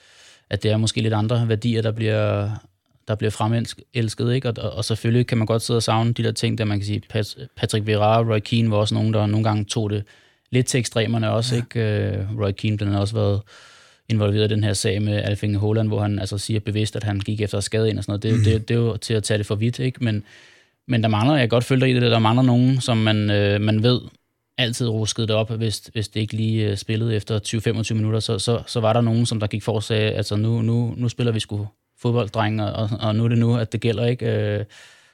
[0.49, 2.49] at det er måske lidt andre værdier, der bliver,
[3.07, 4.49] der bliver fremelsket, ikke?
[4.49, 6.85] Og, og, selvfølgelig kan man godt sidde og savne de der ting, der man kan
[6.85, 7.01] sige,
[7.55, 10.03] Patrick Vieira og Roy Keane var også nogen, der nogle gange tog det
[10.51, 11.61] lidt til ekstremerne også, ja.
[11.61, 12.27] ikke?
[12.31, 13.41] Uh, Roy Keane, den har også været
[14.09, 17.19] involveret i den her sag med Alfinge Holland, hvor han altså siger bevidst, at han
[17.19, 18.23] gik efter at skade ind og sådan noget.
[18.23, 18.43] Det, mm.
[18.43, 20.03] det, det er jo til at tage det for vidt, ikke?
[20.03, 20.23] Men,
[20.87, 23.83] men der mangler, jeg godt følger i det, der mangler nogen, som man, øh, man
[23.83, 24.01] ved
[24.57, 27.39] altid ruskede det op, hvis, hvis det ikke lige øh, spillede efter
[27.91, 30.35] 20-25 minutter, så, så, så var der nogen, som der gik for og sagde, altså
[30.35, 33.81] nu, nu, nu spiller vi sgu fodbolddreng, og, og nu er det nu, at det
[33.81, 34.25] gælder ikke.
[34.25, 34.65] Øh,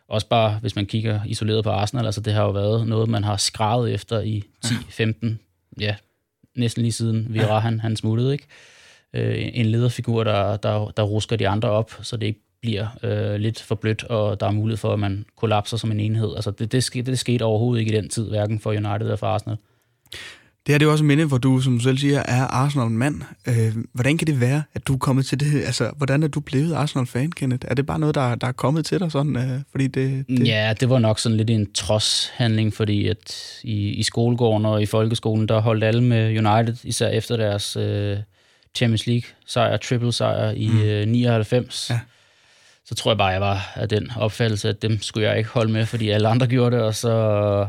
[0.07, 3.23] også bare, hvis man kigger isoleret på Arsenal, altså det har jo været noget, man
[3.23, 5.27] har skrevet efter i 10-15,
[5.79, 5.95] ja,
[6.55, 7.59] næsten lige siden vi ja.
[7.59, 8.45] han, han smuttede, ikke?
[9.13, 13.35] Øh, en lederfigur, der, der, der rusker de andre op, så det ikke bliver øh,
[13.35, 16.35] lidt for blødt, og der er mulighed for, at man kollapser som en enhed.
[16.35, 19.15] Altså det, det, skete, det skete overhovedet ikke i den tid, hverken for United eller
[19.15, 19.57] for Arsenal.
[20.67, 23.21] Det her det er også en minde, hvor du, som du selv siger, er Arsenal-mand.
[23.47, 25.63] Øh, hvordan kan det være, at du er kommet til det?
[25.65, 27.67] Altså, hvordan er du blevet Arsenal-fan, Kenneth?
[27.69, 29.35] Er det bare noget, der, der er kommet til dig sådan?
[29.35, 30.47] Øh, fordi det, det...
[30.47, 34.85] Ja, det var nok sådan lidt en trodshandling, fordi at i, i skolegården og i
[34.85, 38.17] folkeskolen, der holdt alle med United, især efter deres øh,
[38.75, 40.81] Champions League-sejr, triple-sejr i mm.
[40.81, 41.89] øh, 99.
[41.89, 41.99] Ja.
[42.91, 45.71] Så tror jeg bare, jeg var af den opfattelse, at dem skulle jeg ikke holde
[45.71, 47.67] med, fordi alle andre gjorde det, og så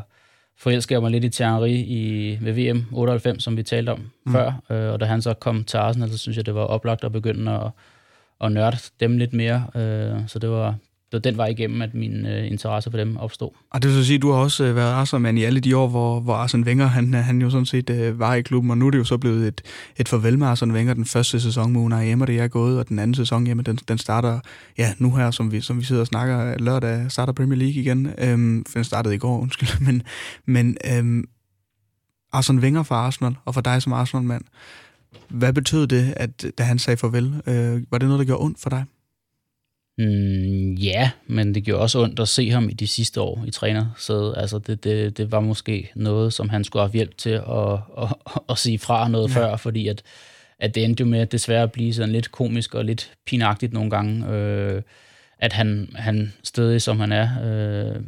[0.59, 4.33] forelskede jeg mig lidt i Thierry i, ved VM 98, som vi talte om mm.
[4.33, 4.53] før.
[4.71, 7.13] Øh, og da han så kom til Arsenal, så synes jeg, det var oplagt at
[7.13, 7.71] begynde at,
[8.41, 9.67] at nørde dem lidt mere.
[9.75, 10.75] Øh, så det var,
[11.13, 13.51] det var den vej igennem, at min øh, interesse for dem opstod.
[13.71, 15.77] Og det vil så sige, at du har også øh, været Arsenal-mand i alle de
[15.77, 18.71] år, hvor, hvor Arsene Wenger, han, øh, han jo sådan set øh, var i klubben,
[18.71, 19.61] og nu er det jo så blevet et,
[19.97, 20.95] et farvel med Arsene Wenger.
[20.95, 23.99] Den første sæson med Unai Emery er gået, og den anden sæson, jamen, den, den
[23.99, 24.41] starter
[24.79, 28.11] ja, nu her, som vi, som vi sidder og snakker lørdag, starter Premier League igen.
[28.19, 29.69] Øhm, den startede i går, undskyld.
[29.87, 30.03] Men,
[30.47, 31.25] men øhm,
[32.33, 34.45] Arsene Wenger for Arsenal, og for dig som Arsenal-mand,
[35.29, 37.43] hvad betød det, at da han sagde farvel?
[37.47, 38.85] Øh, var det noget, der gjorde ondt for dig?
[39.99, 43.51] Mm, ja, men det gjorde også ondt at se ham i de sidste år i
[43.51, 44.35] trænersædet.
[44.37, 48.09] Altså det, det, det var måske noget, som han skulle have hjælp til at, at,
[48.27, 49.41] at, at sige fra noget ja.
[49.41, 50.03] før, fordi at,
[50.59, 53.91] at det endte jo med at desværre blive sådan lidt komisk og lidt pinagtigt nogle
[53.91, 54.83] gange, øh,
[55.39, 58.03] at han, han stadig som han er, øh,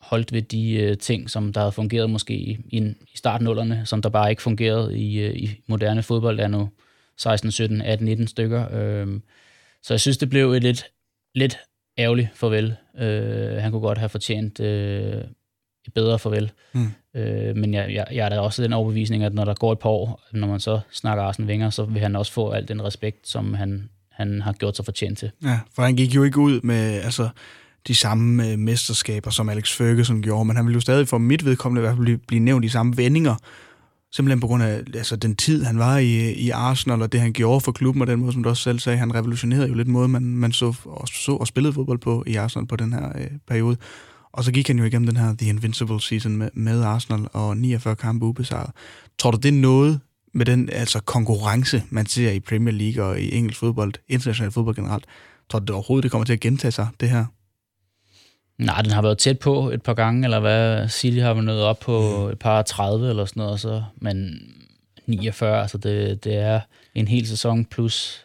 [0.00, 4.08] holdt ved de øh, ting, som der havde fungeret måske i, i startnullerne, som der
[4.08, 6.68] bare ikke fungerede i, øh, i moderne fodbold, er nu
[7.16, 8.66] 16, 17, 18, 19 stykker.
[8.72, 9.20] Øh,
[9.82, 10.86] så jeg synes, det blev et lidt,
[11.34, 11.58] lidt
[11.98, 12.76] ærgerligt farvel.
[12.98, 15.24] Øh, han kunne godt have fortjent øh,
[15.86, 16.52] et bedre farvel.
[16.72, 16.88] Mm.
[17.14, 19.78] Øh, men jeg, jeg, jeg er da også den overbevisning, at når der går et
[19.78, 22.84] par år, når man så snakker Arsene Wenger, så vil han også få al den
[22.84, 25.30] respekt, som han, han har gjort sig fortjent til.
[25.44, 27.28] Ja, for han gik jo ikke ud med altså,
[27.88, 31.44] de samme øh, mesterskaber, som Alex Ferguson gjorde, men han vil jo stadig for mit
[31.44, 33.34] vedkommende i hvert fald blive, blive nævnt i samme vendinger,
[34.12, 37.32] Simpelthen på grund af altså, den tid, han var i, i Arsenal, og det, han
[37.32, 39.88] gjorde for klubben, og den måde, som du også selv sagde, han revolutionerede jo lidt
[39.88, 43.08] måde, man, man så, og, så og spillede fodbold på i Arsenal på den her
[43.18, 43.76] øh, periode.
[44.32, 47.56] Og så gik han jo igennem den her The Invincible season med, med Arsenal, og
[47.56, 48.70] 49 kampe ubesejret.
[49.18, 50.00] Tror du, det er noget
[50.34, 54.76] med den altså, konkurrence, man ser i Premier League og i engelsk fodbold, international fodbold
[54.76, 55.04] generelt?
[55.50, 57.24] Tror du det overhovedet, det kommer til at gentage sig, det her?
[58.58, 60.88] Nej, den har været tæt på et par gange, eller hvad?
[60.88, 62.32] City har været nået op på mm.
[62.32, 64.42] et par 30 eller sådan noget, så, men
[65.06, 66.60] 49, altså det, det er
[66.94, 68.24] en hel sæson plus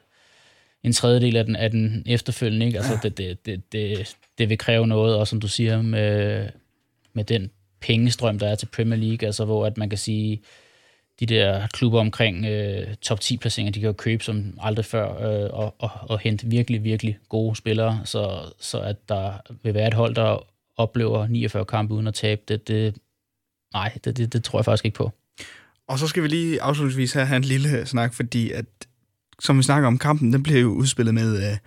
[0.83, 2.65] en tredjedel af den, af den efterfølgende.
[2.65, 2.77] Ikke?
[2.77, 6.47] Altså det, det, det, det, det vil kræve noget, og som du siger, med,
[7.13, 10.41] med den pengestrøm, der er til Premier League, altså hvor at man kan sige,
[11.25, 15.05] de der klubber omkring øh, top 10 placeringer, de kan jo købe som aldrig før
[15.05, 19.33] øh, og, og, og hente virkelig, virkelig gode spillere, så, så at der
[19.63, 22.95] vil være et hold, der oplever 49 kampe uden at tabe, det, det,
[23.73, 25.11] nej, det, det, det tror jeg faktisk ikke på.
[25.87, 28.65] Og så skal vi lige afslutningsvis have en lille snak, fordi at,
[29.39, 31.57] som vi snakker om kampen, den bliver jo udspillet med, øh,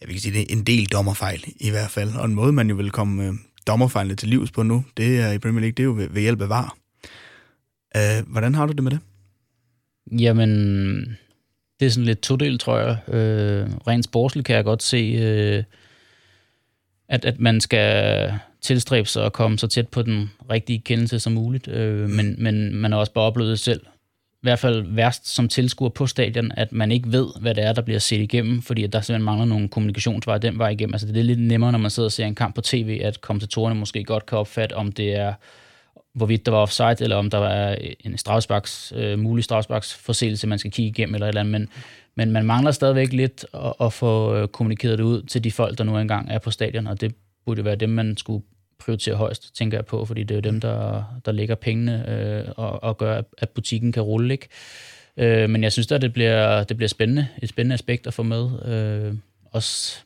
[0.00, 2.76] jeg vil sige det, en del dommerfejl i hvert fald, og en måde, man jo
[2.76, 3.32] vil komme øh,
[3.66, 6.22] dommerfejlene til livs på nu, det er i Premier League, det er jo ved, ved
[6.22, 6.77] hjælp af VAR.
[7.96, 9.00] Uh, hvordan har du det med det?
[10.20, 10.50] Jamen,
[11.80, 12.96] det er sådan lidt todel, tror jeg.
[13.06, 15.14] Uh, rent sportsligt kan jeg godt se,
[15.58, 15.64] uh,
[17.08, 21.32] at, at man skal tilstræbe sig at komme så tæt på den rigtige kendelse som
[21.32, 21.68] muligt.
[21.68, 21.74] Uh,
[22.10, 23.80] men, men man har også bare oplevet det selv.
[24.32, 27.72] I hvert fald værst som tilskuer på stadion, at man ikke ved, hvad det er,
[27.72, 30.94] der bliver set igennem, fordi der simpelthen mangler nogle kommunikationsveje den vej igennem.
[30.94, 33.20] Altså det er lidt nemmere, når man sidder og ser en kamp på tv, at
[33.20, 35.34] kommentatorerne måske godt kan opfatte, om det er
[36.18, 40.58] hvorvidt der var offside, eller om der var øh, en strafsparks, øh, mulig strafsparksforseelse, man
[40.58, 41.68] skal kigge igennem, eller et eller andet, men,
[42.14, 45.78] men man mangler stadigvæk lidt at, at få øh, kommunikeret det ud til de folk,
[45.78, 47.14] der nu engang er på stadion, og det
[47.46, 48.44] burde være dem, man skulle
[48.78, 52.44] prioritere højst, tænker jeg på, fordi det er jo dem, der, der lægger pengene øh,
[52.56, 54.48] og, og gør, at butikken kan rulle, ikke?
[55.16, 58.22] Øh, men jeg synes da, det bliver, det bliver spændende, et spændende aspekt at få
[58.22, 58.66] med.
[58.68, 59.14] Øh,
[59.52, 59.98] også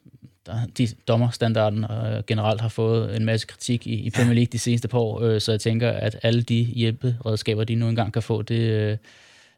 [0.46, 4.58] der, de dommerstandarden øh, generelt har fået en masse kritik i, i Premier League de
[4.58, 8.22] seneste par år, øh, så jeg tænker, at alle de hjælperedskaber, de nu engang kan
[8.22, 8.96] få, det, øh,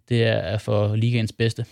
[0.09, 1.65] det er for ligaens bedste.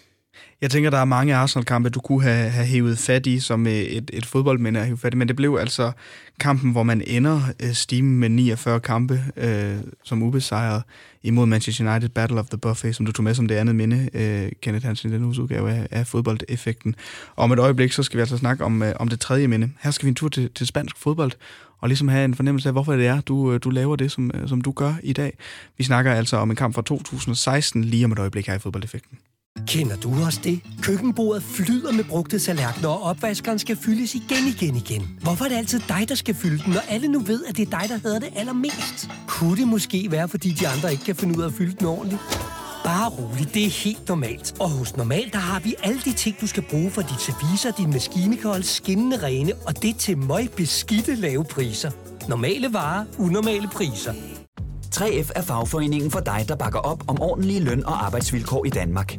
[0.60, 3.72] Jeg tænker, der er mange Arsenal-kampe, du kunne have, have hævet fat i som øh,
[3.72, 5.92] et, et fodboldminde at hæve fat i, men det blev altså
[6.40, 10.82] kampen, hvor man ender øh, stimen med 49 kampe øh, som ubesejret
[11.22, 14.08] imod Manchester United Battle of the Buffet, som du tog med som det andet minde,
[14.14, 16.94] øh, Kenneth Hansen, i den uges udgave af, af fodboldeffekten.
[17.36, 19.70] Og om et øjeblik, så skal vi altså snakke om, øh, om det tredje minde.
[19.80, 21.32] Her skal vi en tur til, til spansk fodbold,
[21.78, 24.30] og ligesom have en fornemmelse af, hvorfor det er, du, øh, du laver det, som,
[24.34, 25.36] øh, som du gør i dag.
[25.78, 29.18] Vi snakker altså om en kamp fra 2016, lige om et øjeblik her i fodboldeffekten.
[29.66, 30.60] Kender du også det?
[30.82, 35.18] Køkkenbordet flyder med brugte tallerkener, og opvaskeren skal fyldes igen, igen, igen.
[35.22, 37.72] Hvorfor er det altid dig, der skal fylde den, når alle nu ved, at det
[37.72, 39.10] er dig, der hedder det allermest?
[39.26, 41.86] Kunne det måske være, fordi de andre ikke kan finde ud af at fylde den
[41.86, 42.20] ordentligt?
[42.84, 44.54] Bare rolig, det er helt normalt.
[44.60, 47.68] Og hos Normal, der har vi alle de ting, du skal bruge for dit service
[47.68, 51.90] og din maskinekold skinnende rene, og det til møg beskidte lave priser.
[52.28, 54.12] Normale varer, unormale priser.
[54.94, 59.18] 3F er fagforeningen for dig, der bakker op om ordentlige løn- og arbejdsvilkår i Danmark.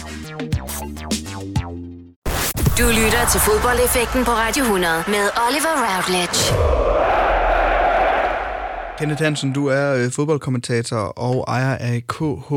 [2.79, 6.39] Du lytter til fodboldeffekten på Radio 100 med Oliver Routledge.
[8.99, 12.53] Kenneth Hansen, du er øh, fodboldkommentator og ejer af KH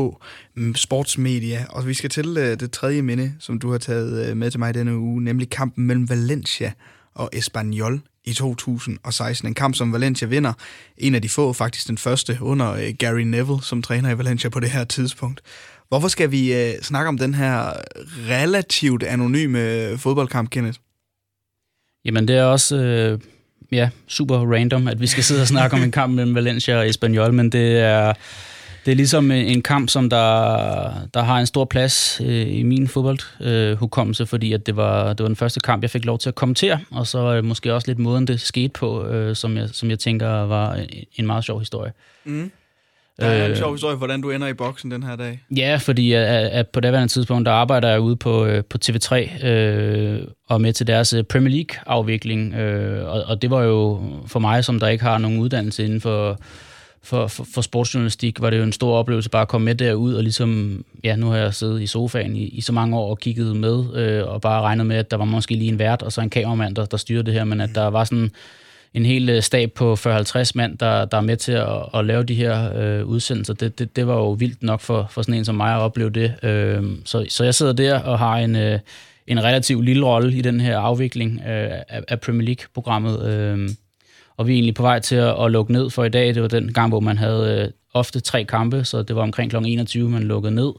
[0.55, 4.37] mm, Sportsmedia, og vi skal til øh, det tredje minde, som du har taget øh,
[4.37, 6.71] med til mig denne uge, nemlig kampen mellem Valencia
[7.15, 9.47] og Espanyol i 2016.
[9.47, 10.53] En kamp, som Valencia vinder.
[10.97, 14.59] En af de få, faktisk den første, under Gary Neville, som træner i Valencia på
[14.59, 15.41] det her tidspunkt.
[15.89, 17.73] Hvorfor skal vi øh, snakke om den her
[18.29, 20.79] relativt anonyme fodboldkamp, Kenneth?
[22.05, 23.19] Jamen, det er også øh,
[23.71, 26.89] ja, super random, at vi skal sidde og snakke om en kamp mellem Valencia og
[26.89, 28.13] Espanyol, men det er,
[28.85, 32.87] det er ligesom en kamp, som der, der har en stor plads øh, i min
[32.87, 36.29] fodboldhukommelse, øh, fordi at det, var, det var den første kamp, jeg fik lov til
[36.29, 39.69] at kommentere, og så øh, måske også lidt måden, det skete på, øh, som, jeg,
[39.71, 41.91] som jeg tænker var en meget sjov historie.
[42.23, 42.51] Mm.
[43.19, 45.39] Der er en øh, sjov historie, hvordan du ender i boksen den her dag.
[45.57, 49.45] Ja, fordi at, at på daværende tidspunkt, der arbejder jeg ude på, øh, på TV3
[49.47, 52.53] øh, og med til deres øh, Premier League-afvikling.
[52.53, 56.01] Øh, og, og det var jo for mig, som der ikke har nogen uddannelse inden
[56.01, 56.39] for,
[57.03, 60.13] for, for, for sportsjournalistik, var det jo en stor oplevelse bare at komme med derud
[60.13, 63.19] og ligesom, ja, nu har jeg siddet i sofaen i, i så mange år og
[63.19, 66.11] kigget med øh, og bare regnet med, at der var måske lige en vært og
[66.11, 68.31] så en kameramand, der, der styrede det her, men at der var sådan
[68.95, 72.23] en hel øh, stab på 40-50 mand, der, der er med til at, at lave
[72.23, 73.53] de her øh, udsendelser.
[73.53, 76.09] Det, det, det var jo vildt nok for, for sådan en som mig at opleve
[76.09, 76.43] det.
[76.43, 78.79] Øh, så, så jeg sidder der og har en, øh,
[79.27, 83.25] en relativt lille rolle i den her afvikling øh, af, af Premier League-programmet.
[83.25, 83.69] Øh,
[84.37, 86.35] og vi er egentlig på vej til at, at lukke ned for i dag.
[86.35, 89.51] Det var den gang, hvor man havde øh, ofte tre kampe, så det var omkring
[89.51, 89.57] kl.
[89.57, 90.71] 21, man lukkede ned.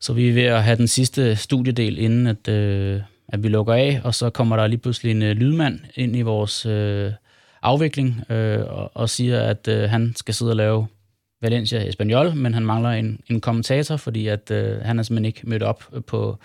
[0.00, 3.74] Så vi er ved at have den sidste studiedel, inden at, øh, at vi lukker
[3.74, 6.66] af, og så kommer der lige pludselig en øh, lydmand ind i vores...
[6.66, 7.12] Øh,
[7.62, 10.86] afvikling øh, og, og siger, at øh, han skal sidde og lave
[11.42, 15.40] Valencia Espanyol, men han mangler en, en kommentator, fordi at øh, han er simpelthen ikke
[15.44, 16.38] mødt op på,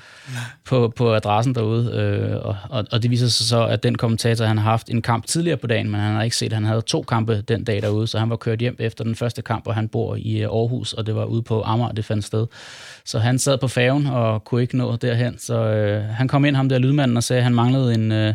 [0.65, 1.91] på, på adressen derude.
[1.93, 5.01] Øh, og, og, og det viser sig så, at den kommentator, han har haft en
[5.01, 7.63] kamp tidligere på dagen, men han har ikke set, at han havde to kampe den
[7.63, 10.41] dag derude, så han var kørt hjem efter den første kamp, og han bor i
[10.41, 12.47] øh, Aarhus, og det var ude på Amager, det fandt sted.
[13.05, 16.55] Så han sad på færgen og kunne ikke nå derhen, så øh, han kom ind,
[16.55, 18.11] ham der lydmanden, og sagde, at han manglede en...
[18.11, 18.33] Øh,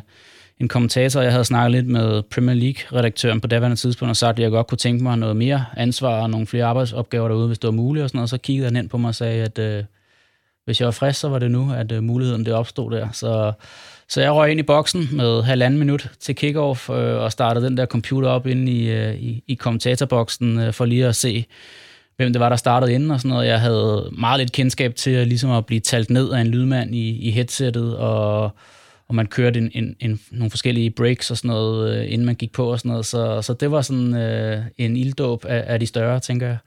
[0.61, 1.21] en kommentator.
[1.21, 4.67] Jeg havde snakket lidt med Premier League-redaktøren på daværende tidspunkt og sagt, at jeg godt
[4.67, 8.03] kunne tænke mig noget mere ansvar og nogle flere arbejdsopgaver derude, hvis det var muligt
[8.03, 8.31] og sådan noget.
[8.31, 9.85] Så kiggede han ind på mig og sagde, at øh,
[10.65, 13.09] hvis jeg var frisk, så var det nu, at øh, muligheden det opstod der.
[13.13, 13.53] Så,
[14.09, 17.77] så jeg røg ind i boksen med halvanden minut til kickoff øh, og startede den
[17.77, 21.45] der computer op inde i, øh, i, i kommentatorboksen øh, for lige at se,
[22.17, 23.47] hvem det var, der startede inden og sådan noget.
[23.47, 27.19] Jeg havde meget lidt kendskab til ligesom at blive talt ned af en lydmand i,
[27.19, 28.51] i headsettet og
[29.09, 32.35] og man kørte en, en, en, nogle forskellige breaks og sådan noget, øh, inden man
[32.35, 33.07] gik på og sådan noget.
[33.07, 36.59] Så, så det var sådan øh, en ilddåb af, af de større, tænker jeg.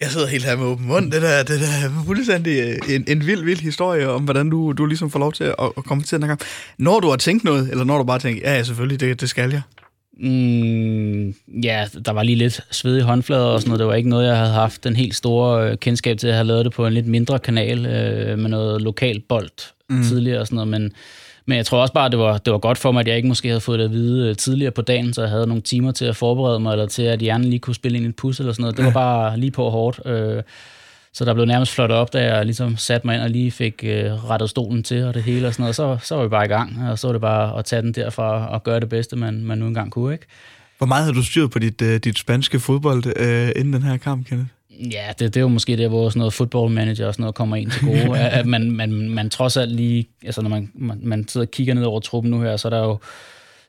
[0.00, 1.12] Jeg sidder helt her med åben mund.
[1.12, 4.86] Det der, det der fuldstændig øh, en, en vild, vild historie om, hvordan du, du
[4.86, 6.40] ligesom får lov til at, at komme til den her gang.
[6.78, 9.28] Når du har tænkt noget, eller når du bare tænker, ja, ja selvfølgelig, det, det
[9.28, 9.62] skal jeg?
[10.20, 13.78] Mm, ja, der var lige lidt sved i håndflader og sådan noget.
[13.78, 16.28] Det var ikke noget, jeg havde haft den helt store øh, kendskab til.
[16.28, 19.50] at have lavet det på en lidt mindre kanal øh, med noget lokal bold
[19.90, 20.02] mm.
[20.02, 20.92] tidligere og sådan noget, men
[21.50, 23.28] men jeg tror også bare, det var, det var godt for mig, at jeg ikke
[23.28, 25.92] måske havde fået det at vide øh, tidligere på dagen, så jeg havde nogle timer
[25.92, 28.40] til at forberede mig, eller til at hjernen lige kunne spille ind i et pus
[28.40, 28.76] eller sådan noget.
[28.76, 30.00] Det var bare lige på hårdt.
[30.06, 30.42] Øh,
[31.12, 33.84] så der blev nærmest flot op, da jeg ligesom satte mig ind og lige fik
[33.84, 35.76] øh, rettet stolen til og det hele og sådan noget.
[35.76, 37.92] Så, så var vi bare i gang, og så var det bare at tage den
[37.92, 40.26] derfra og gøre det bedste, man, man nu engang kunne, ikke?
[40.78, 44.26] Hvor meget havde du styret på dit, dit spanske fodbold øh, inden den her kamp,
[44.26, 44.50] Kenneth?
[44.80, 47.34] Ja, det, det er jo måske der, hvor sådan noget football manager og sådan noget
[47.34, 48.18] kommer ind til gode.
[48.38, 51.74] at man, man, man trods alt lige, altså når man, man, man sidder og kigger
[51.74, 52.98] ned over truppen nu her, så er der jo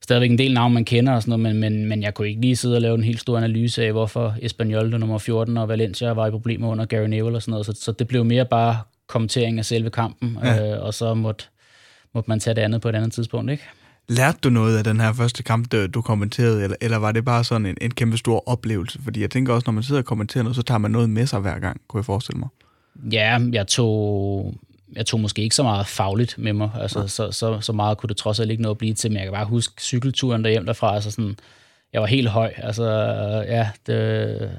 [0.02, 2.42] stadigvæk en del navn, man kender og sådan noget, men, men, men jeg kunne ikke
[2.42, 6.12] lige sidde og lave en helt stor analyse af, hvorfor Espanyol, nummer 14, og Valencia
[6.12, 7.66] var i problemer under Gary Neville og sådan noget.
[7.66, 10.74] Så, så det blev mere bare kommentering af selve kampen, ja.
[10.74, 11.46] øh, og så måtte,
[12.14, 13.64] måtte man tage det andet på et andet tidspunkt, ikke?
[14.12, 17.44] Lærte du noget af den her første kamp, du kommenterede, eller, eller var det bare
[17.44, 19.00] sådan en, en kæmpe stor oplevelse?
[19.04, 21.26] Fordi jeg tænker også, når man sidder og kommenterer noget, så tager man noget med
[21.26, 22.50] sig hver gang, kunne jeg forestille mig.
[23.12, 24.54] Ja, jeg tog,
[24.96, 26.70] jeg tog måske ikke så meget fagligt med mig.
[26.80, 27.08] Altså, ja.
[27.08, 29.26] så, så, så meget kunne det trods alt ikke noget at blive til, men jeg
[29.26, 30.96] kan bare huske cykelturen derhjemme derfra.
[30.96, 31.36] Altså sådan,
[31.94, 32.54] jeg var helt høj.
[32.58, 32.86] Altså,
[33.48, 34.52] ja, det,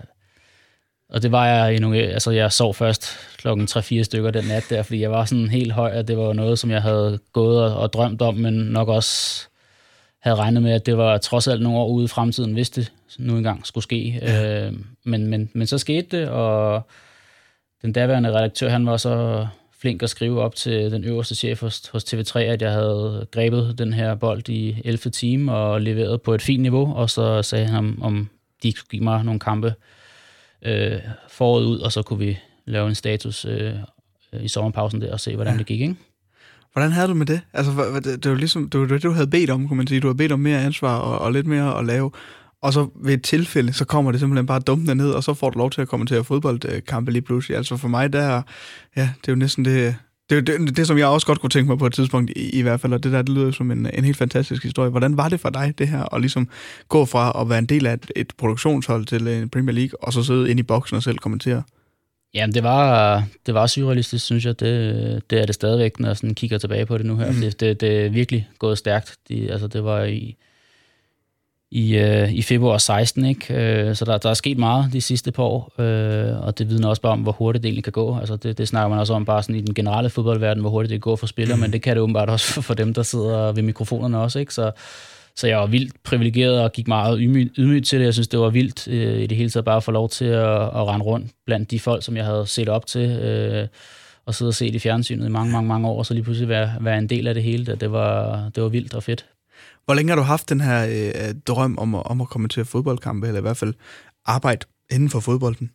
[1.09, 4.65] og det var jeg i nogle, altså jeg sov først klokken 3-4 stykker den nat
[4.71, 7.65] der, fordi jeg var sådan helt høj, og det var noget, som jeg havde gået
[7.65, 9.47] og, og drømt om, men nok også
[10.23, 12.93] havde regnet med, at det var trods alt nogle år ude i fremtiden, hvis det
[13.19, 14.19] nu engang skulle ske.
[14.23, 14.67] Ja.
[14.67, 14.73] Øh,
[15.05, 16.83] men, men, men så skete det, og
[17.83, 19.47] den daværende redaktør, han var så
[19.81, 23.79] flink at skrive op til den øverste chef hos, hos TV3, at jeg havde grebet
[23.79, 25.11] den her bold i 11.
[25.11, 28.29] time og leveret på et fint niveau, og så sagde han, om
[28.63, 29.75] de skulle give mig nogle kampe
[30.63, 30.99] øh,
[31.29, 33.75] foråret ud, og så kunne vi lave en status øh,
[34.41, 35.59] i sommerpausen der og se, hvordan ja.
[35.59, 35.97] det gik, ikke?
[36.73, 37.41] Hvordan havde du med det?
[37.53, 40.01] Altså, det, det var ligesom, det var det, du havde bedt om, kunne man sige.
[40.01, 42.11] Du havde bedt om mere ansvar og, og lidt mere at lave.
[42.63, 45.51] Og så ved et tilfælde, så kommer det simpelthen bare dumt ned, og så får
[45.51, 47.57] du lov til at kommentere fodboldkampe lige pludselig.
[47.57, 48.43] Altså for mig, der,
[48.97, 49.97] ja, det er jo næsten det,
[50.31, 52.63] det, det, det, som jeg også godt kunne tænke mig på et tidspunkt, i, i
[52.63, 54.91] hvert fald, og det der, det lyder som en, en helt fantastisk historie.
[54.91, 56.49] Hvordan var det for dig, det her, at ligesom
[56.89, 60.13] gå fra at være en del af et, et produktionshold til en Premier League, og
[60.13, 61.63] så sidde inde i boksen og selv kommentere?
[62.35, 64.61] Jamen, det var, det var surrealistisk, synes jeg.
[64.61, 67.33] Det, det er det stadigvæk, når jeg sådan kigger tilbage på det nu her.
[67.33, 67.41] Mm.
[67.41, 69.17] Det, det, det er virkelig gået stærkt.
[69.29, 70.37] De, altså, det var i,
[71.71, 73.55] i, øh, i februar 16, ikke?
[73.55, 76.89] Øh, så der, der er sket meget de sidste par år, øh, og det vidner
[76.89, 78.19] også bare om, hvor hurtigt det egentlig kan gå.
[78.19, 80.91] Altså, det, det snakker man også om bare sådan i den generelle fodboldverden, hvor hurtigt
[80.91, 81.61] det går for spillere, mm.
[81.61, 84.55] men det kan det åbenbart også for dem, der sidder ved mikrofonerne også, ikke?
[84.55, 84.71] Så,
[85.37, 88.05] så jeg var vildt privilegeret og gik meget ydmygt ydmyg til det.
[88.05, 90.25] Jeg synes, det var vildt øh, i det hele taget bare at få lov til
[90.25, 93.69] at, at rende rundt blandt de folk, som jeg havde set op til, øh,
[94.27, 96.25] og sidde og se det i fjernsynet i mange, mange, mange år, og så lige
[96.25, 97.77] pludselig være, være en del af det hele.
[97.77, 99.27] Det var, det var vildt og fedt.
[99.85, 102.65] Hvor længe har du haft den her øh, drøm om at, om at komme til
[102.65, 103.75] fodboldkampe, eller i hvert fald
[104.25, 105.71] arbejde inden for fodbolden?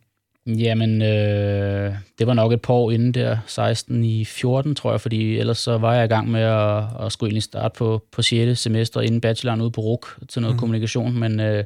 [0.48, 5.00] Jamen, øh, det var nok et par år inden der, 16 i 14, tror jeg,
[5.00, 8.22] fordi ellers så var jeg i gang med at, at skulle egentlig starte på, på
[8.22, 8.60] 6.
[8.60, 10.60] semester inden bacheloren ude på RUK til noget mm.
[10.60, 11.64] kommunikation, men øh,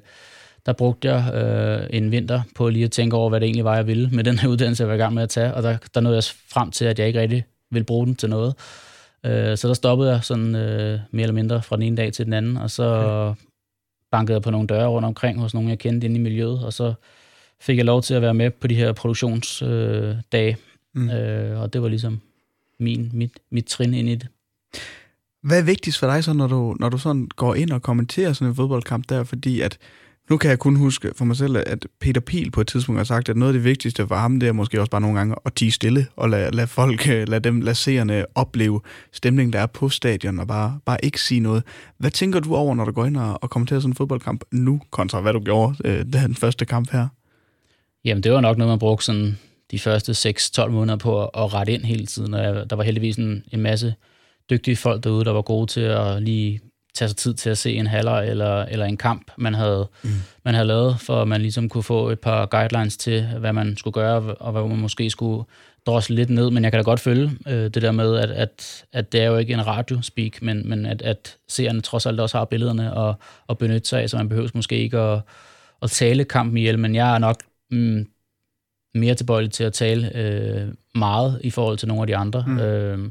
[0.67, 3.77] der brugte jeg øh, en vinter på lige at tænke over, hvad det egentlig var,
[3.77, 5.77] jeg ville med den her uddannelse, jeg var i gang med at tage, og der,
[5.95, 8.55] der nåede jeg frem til, at jeg ikke rigtig ville bruge den til noget.
[9.27, 12.25] Øh, så der stoppede jeg sådan øh, mere eller mindre fra den ene dag til
[12.25, 13.41] den anden, og så okay.
[14.11, 16.73] bankede jeg på nogle døre rundt omkring hos nogen, jeg kendte inde i miljøet, og
[16.73, 16.95] så
[17.63, 20.57] fik jeg lov til at være med på de her produktionsdage,
[20.97, 21.11] øh, mm.
[21.11, 22.21] øh, og det var ligesom
[22.81, 24.29] min, mit, mit trin ind i det.
[25.43, 28.33] Hvad er vigtigst for dig så, når du, når du sådan går ind og kommenterer
[28.33, 29.79] sådan en fodboldkamp der, fordi at
[30.31, 33.05] nu kan jeg kun huske for mig selv, at Peter Pil på et tidspunkt har
[33.05, 35.35] sagt, at noget af det vigtigste for ham, det er måske også bare nogle gange
[35.45, 38.81] at tige stille og lade, lade folk, lade dem, lade seerne opleve
[39.13, 41.63] stemningen, der er på stadion, og bare, bare ikke sige noget.
[41.99, 44.81] Hvad tænker du over, når du går ind og, og kommenterer sådan en fodboldkamp nu,
[44.91, 47.09] kontra hvad du gjorde øh, den første kamp her?
[48.05, 49.39] Jamen, det var nok noget, man brugte sådan
[49.71, 52.35] de første 6-12 måneder på at, at rette ind hele tiden.
[52.35, 53.95] Og der var heldigvis en, en masse
[54.51, 56.61] dygtige folk derude, der var gode til at lige
[56.95, 60.11] tage sig tid til at se en halvleg eller, eller en kamp, man havde, mm.
[60.45, 63.77] man havde lavet, for at man ligesom kunne få et par guidelines til, hvad man
[63.77, 65.45] skulle gøre, og hvad man måske skulle
[65.87, 66.51] drosle lidt ned.
[66.51, 69.27] Men jeg kan da godt følge øh, det der med, at, at, at det er
[69.27, 73.15] jo ikke en radiospeak, men, men at, at seerne trods alt også har billederne og,
[73.47, 75.21] og benytte sig af, så man behøver måske ikke at,
[75.83, 77.37] at tale kampen ihjel, men jeg er nok
[77.73, 78.07] mm,
[78.95, 82.45] mere tilbøjelig til at tale øh, meget i forhold til nogle af de andre.
[82.47, 82.59] Mm.
[82.59, 83.11] Øh,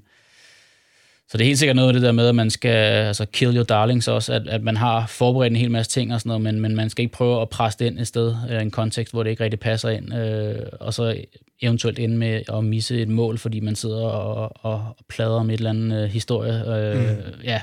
[1.29, 2.75] så det er helt sikkert noget af det der med, at man skal
[3.07, 6.19] altså kill your darlings også, at, at man har forberedt en hel masse ting og
[6.19, 8.61] sådan noget, men, men man skal ikke prøve at presse det ind et sted, øh,
[8.61, 11.15] en kontekst, hvor det ikke rigtig passer ind, øh, og så
[11.61, 15.49] eventuelt ende med at misse et mål, fordi man sidder og, og, og plader om
[15.49, 16.77] et eller andet øh, historie.
[16.77, 17.17] Øh, mm.
[17.43, 17.61] Ja,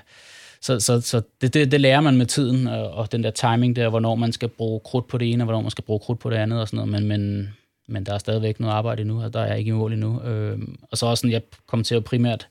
[0.61, 3.77] så, så, så det, det, det lærer man med tiden, og, og den der timing
[3.77, 6.19] der, hvornår man skal bruge krudt på det ene, og hvornår man skal bruge krudt
[6.19, 7.49] på det andet og sådan noget, men, men,
[7.89, 10.23] men der er stadigvæk noget arbejde endnu, og der er ikke i mål endnu.
[10.23, 10.59] Øh,
[10.91, 12.49] og så også sådan, jeg kommer til at primært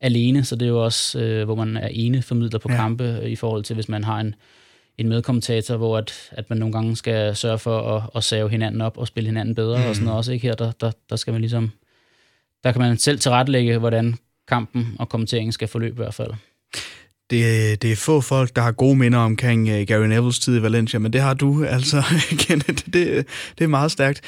[0.00, 2.76] alene, så det er jo også, øh, hvor man er ene formidler på ja.
[2.76, 4.34] kampe i forhold til, hvis man har en,
[4.98, 8.80] en medkommentator, hvor at, at man nogle gange skal sørge for at, at save hinanden
[8.80, 9.88] op og spille hinanden bedre mm.
[9.88, 10.32] og sådan noget også.
[10.32, 10.46] Ikke?
[10.46, 11.70] Her, der, der, der skal man ligesom,
[12.64, 14.14] der kan man selv tilrettelægge, hvordan
[14.48, 16.30] kampen og kommenteringen skal forløbe i hvert fald.
[17.30, 20.62] Det, det er få folk, der har gode minder omkring uh, Gary Neville's tid i
[20.62, 22.84] Valencia, men det har du altså, Kenneth.
[22.92, 23.26] Det,
[23.58, 24.20] det er meget stærkt.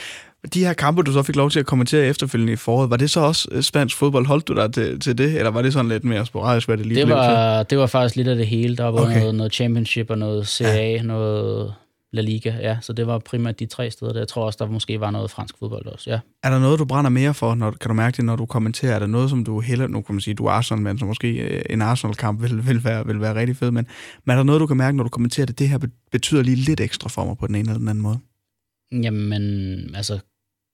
[0.54, 3.10] De her kampe, du så fik lov til at kommentere efterfølgende i foråret, var det
[3.10, 4.26] så også øh, spansk fodbold?
[4.26, 6.86] Holdt du dig til, til det, eller var det sådan lidt mere sporadisk, hvad det
[6.86, 7.70] lige det blev var, til?
[7.70, 8.76] Det var faktisk lidt af det hele.
[8.76, 9.18] Der var okay.
[9.18, 11.02] noget, noget championship og noget CA, ja.
[11.02, 11.74] noget
[12.12, 12.78] La Liga, ja.
[12.80, 14.12] Så det var primært de tre steder.
[14.12, 14.20] Der.
[14.20, 16.20] Jeg tror også, der måske var noget fransk fodbold også, ja.
[16.42, 18.94] Er der noget, du brænder mere for, når, kan du mærke det, når du kommenterer?
[18.94, 21.32] Er der noget, som du heller, nu kan man sige, du er Arsenal-mand, så måske
[21.32, 23.86] øh, en Arsenal-kamp vil, vil, være, vil være rigtig fed, men,
[24.24, 25.78] men er der noget, du kan mærke, når du kommenterer det, det her
[26.12, 28.18] betyder lige lidt ekstra for mig på den ene eller den anden måde?
[28.92, 30.18] Jamen, altså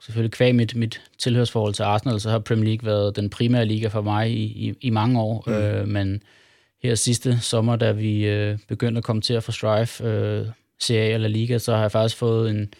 [0.02, 3.88] selvfølgelig kvæg mit, mit tilhørsforhold til Arsenal, så har Premier League været den primære liga
[3.88, 5.44] for mig i, i, i mange år.
[5.46, 5.52] Mm.
[5.52, 6.22] Øh, men
[6.82, 10.46] her sidste sommer, da vi øh, begyndte at komme til at få Strive, øh,
[10.80, 12.74] Serie eller Liga, så har jeg faktisk fået en,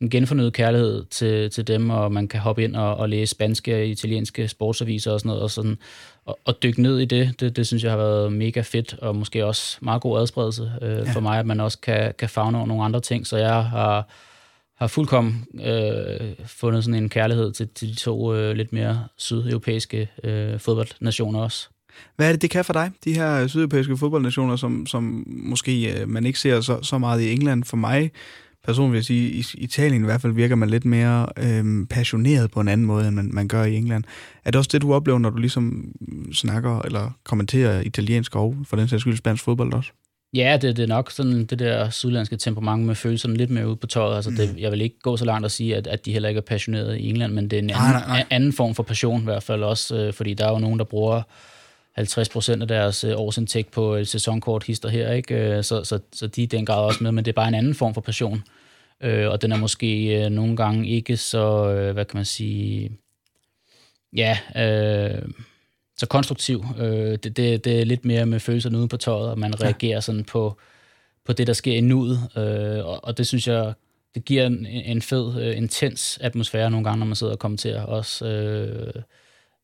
[0.00, 3.74] en genfornyet kærlighed til, til dem, og man kan hoppe ind og, og læse spanske
[3.74, 5.78] og italienske sportsaviser og sådan noget, og, sådan,
[6.24, 9.16] og, og dykke ned i det, det, det synes jeg har været mega fedt, og
[9.16, 11.12] måske også meget god adspredelse øh, ja.
[11.12, 14.08] for mig, at man også kan, kan fagne over nogle andre ting, så jeg har
[14.78, 20.10] har fuldkommen øh, fundet sådan en kærlighed til, til de to øh, lidt mere sydeuropæiske
[20.24, 21.68] øh, fodboldnationer også.
[22.16, 26.08] Hvad er det, det kan for dig, de her sydeuropæiske fodboldnationer, som, som måske øh,
[26.08, 27.64] man ikke ser så, så meget i England?
[27.64, 28.10] For mig
[28.64, 32.50] personligt vil jeg sige, i Italien i hvert fald virker man lidt mere øhm, passioneret
[32.50, 34.04] på en anden måde, end man, man gør i England.
[34.44, 35.92] Er det også det, du oplever, når du ligesom
[36.32, 39.90] snakker eller kommenterer italiensk og for den sags skyld spansk fodbold også?
[40.34, 43.76] Ja, det, det er nok sådan det der sydlandske temperament med følelserne lidt mere ude
[43.76, 44.16] på tøjet.
[44.16, 44.58] Altså, det, mm.
[44.58, 47.00] jeg vil ikke gå så langt og sige, at, at de heller ikke er passionerede
[47.00, 48.24] i England, men det er en anden, nej, nej, nej.
[48.30, 50.84] anden form for passion i hvert fald også, øh, fordi der er jo nogen, der
[50.84, 51.22] bruger
[51.98, 55.34] 50 procent af deres øh, årsindtægt på et sæsonkort hister her, ikke?
[55.34, 57.54] Øh, så, så, så de er den grad også med, men det er bare en
[57.54, 58.42] anden form for passion.
[59.00, 62.90] Øh, og den er måske øh, nogle gange ikke så, øh, hvad kan man sige,
[64.16, 65.28] ja, øh,
[65.96, 66.64] så konstruktiv.
[66.78, 69.64] Øh, det, det, det er lidt mere med følelserne ude på tøjet, og man ja.
[69.64, 70.58] reagerer sådan på,
[71.24, 72.18] på det, der sker i nuet.
[72.36, 73.72] Øh, og, og det synes jeg,
[74.14, 77.82] det giver en, en fed, øh, intens atmosfære nogle gange, når man sidder og kommenterer
[77.82, 78.26] også.
[78.26, 79.02] Øh,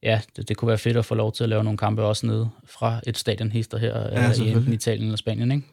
[0.05, 2.27] ja, det, det kunne være fedt at få lov til at lave nogle kampe også
[2.27, 5.67] nede fra et stadionhister her ja, i enten Italien eller Spanien, ikke?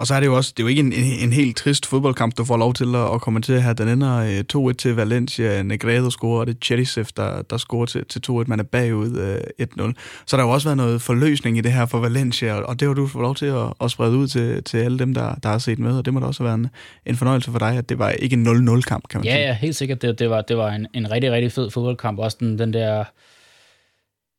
[0.00, 0.92] Og så er det jo også, det er jo ikke en,
[1.22, 3.72] en helt trist fodboldkamp, du får lov til at, at kommentere her.
[3.72, 7.86] Den ender 2-1 øh, til Valencia, Negredo scorer, og det er Cherisev, der, der scorer
[7.86, 8.32] til, til 2-1.
[8.46, 9.82] Man er bagud 1-0.
[9.82, 9.94] Øh,
[10.26, 12.88] så der har jo også været noget forløsning i det her for Valencia, og det
[12.88, 15.48] har du fået lov til at, at sprede ud til, til alle dem, der, der
[15.48, 16.70] har set med, og det må da også have været en,
[17.06, 19.46] en fornøjelse for dig, at det var ikke en 0-0-kamp, kan man ja, sige.
[19.46, 20.02] Ja, helt sikkert.
[20.02, 22.18] Det, det, var, det var en, en rigtig, rigtig fed fodboldkamp.
[22.18, 23.04] Også den, den der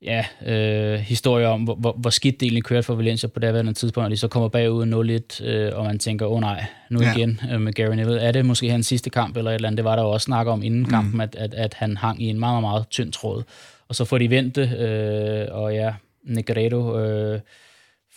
[0.02, 3.74] ja, øh, historier om, hvor, hvor, hvor skidt det egentlig kørte for Valencia på her
[3.74, 7.02] tidspunkt, og de så kommer bagud 0-1, øh, og man tænker, åh oh, nej, nu
[7.02, 7.16] ja.
[7.16, 8.22] igen øh, med Gary Neville.
[8.22, 9.78] Er det måske hans sidste kamp eller et eller andet?
[9.78, 10.90] Det var der jo også snak om inden mm.
[10.90, 13.44] kampen, at, at, at han hang i en meget, meget, meget tynd tråd.
[13.88, 15.94] Og så får de vendt det, øh, og ja,
[16.24, 17.40] Negredo øh,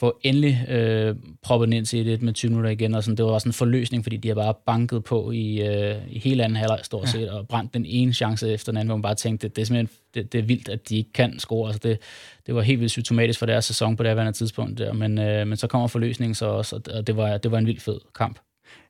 [0.05, 3.31] få endelig øh, proppet ind til det med 20 minutter igen, og sådan, det var
[3.31, 6.81] også en forløsning, fordi de har bare banket på i, øh, i hele anden halvleg
[6.83, 7.33] stort set, ja.
[7.33, 9.67] og brændt den ene chance efter den anden, hvor man bare tænkte, det, det er
[9.67, 11.69] simpelthen det, det er vildt, at de ikke kan score.
[11.69, 11.99] Altså det,
[12.47, 15.47] det var helt vildt symptomatisk for deres sæson på det her tidspunkt der, men, øh,
[15.47, 18.39] men så kommer forløsningen så også, og det var, det var en vild fed kamp.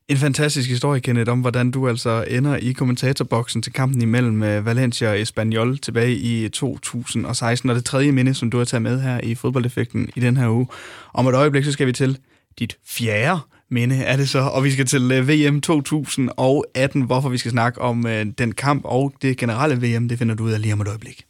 [0.09, 4.65] En fantastisk historie, Kenneth, om hvordan du altså ender i kommentatorboksen til kampen imellem øh,
[4.65, 9.01] Valencia og Espanyol tilbage i 2016, og det tredje minde, som du har taget med
[9.01, 10.67] her i fodboldeffekten i den her uge.
[11.13, 12.17] Om et øjeblik, så skal vi til
[12.59, 13.39] dit fjerde
[13.71, 17.81] minde er det så, og vi skal til øh, VM 2018, hvorfor vi skal snakke
[17.81, 20.81] om øh, den kamp og det generelle VM, det finder du ud af lige om
[20.81, 21.25] et øjeblik.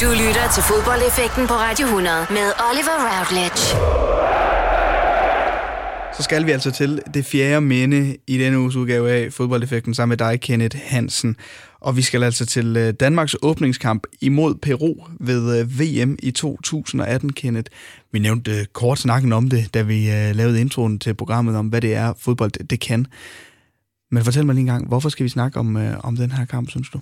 [0.00, 4.45] Du lytter til fodboldeffekten på Radio 100 med Oliver Routledge
[6.16, 10.10] så skal vi altså til det fjerde minde i denne uges udgave af Fodboldeffekten sammen
[10.10, 11.36] med dig, Kenneth Hansen.
[11.80, 17.32] Og vi skal altså til øh, Danmarks åbningskamp imod Peru ved øh, VM i 2018,
[17.32, 17.70] Kenneth.
[18.12, 21.80] Vi nævnte øh, kort snakken om det, da vi lavede introen til programmet om, hvad
[21.80, 23.06] det er, fodbold det kan.
[24.10, 26.70] Men fortæl mig lige en gang, hvorfor skal vi snakke om, om den her kamp,
[26.70, 27.00] synes du?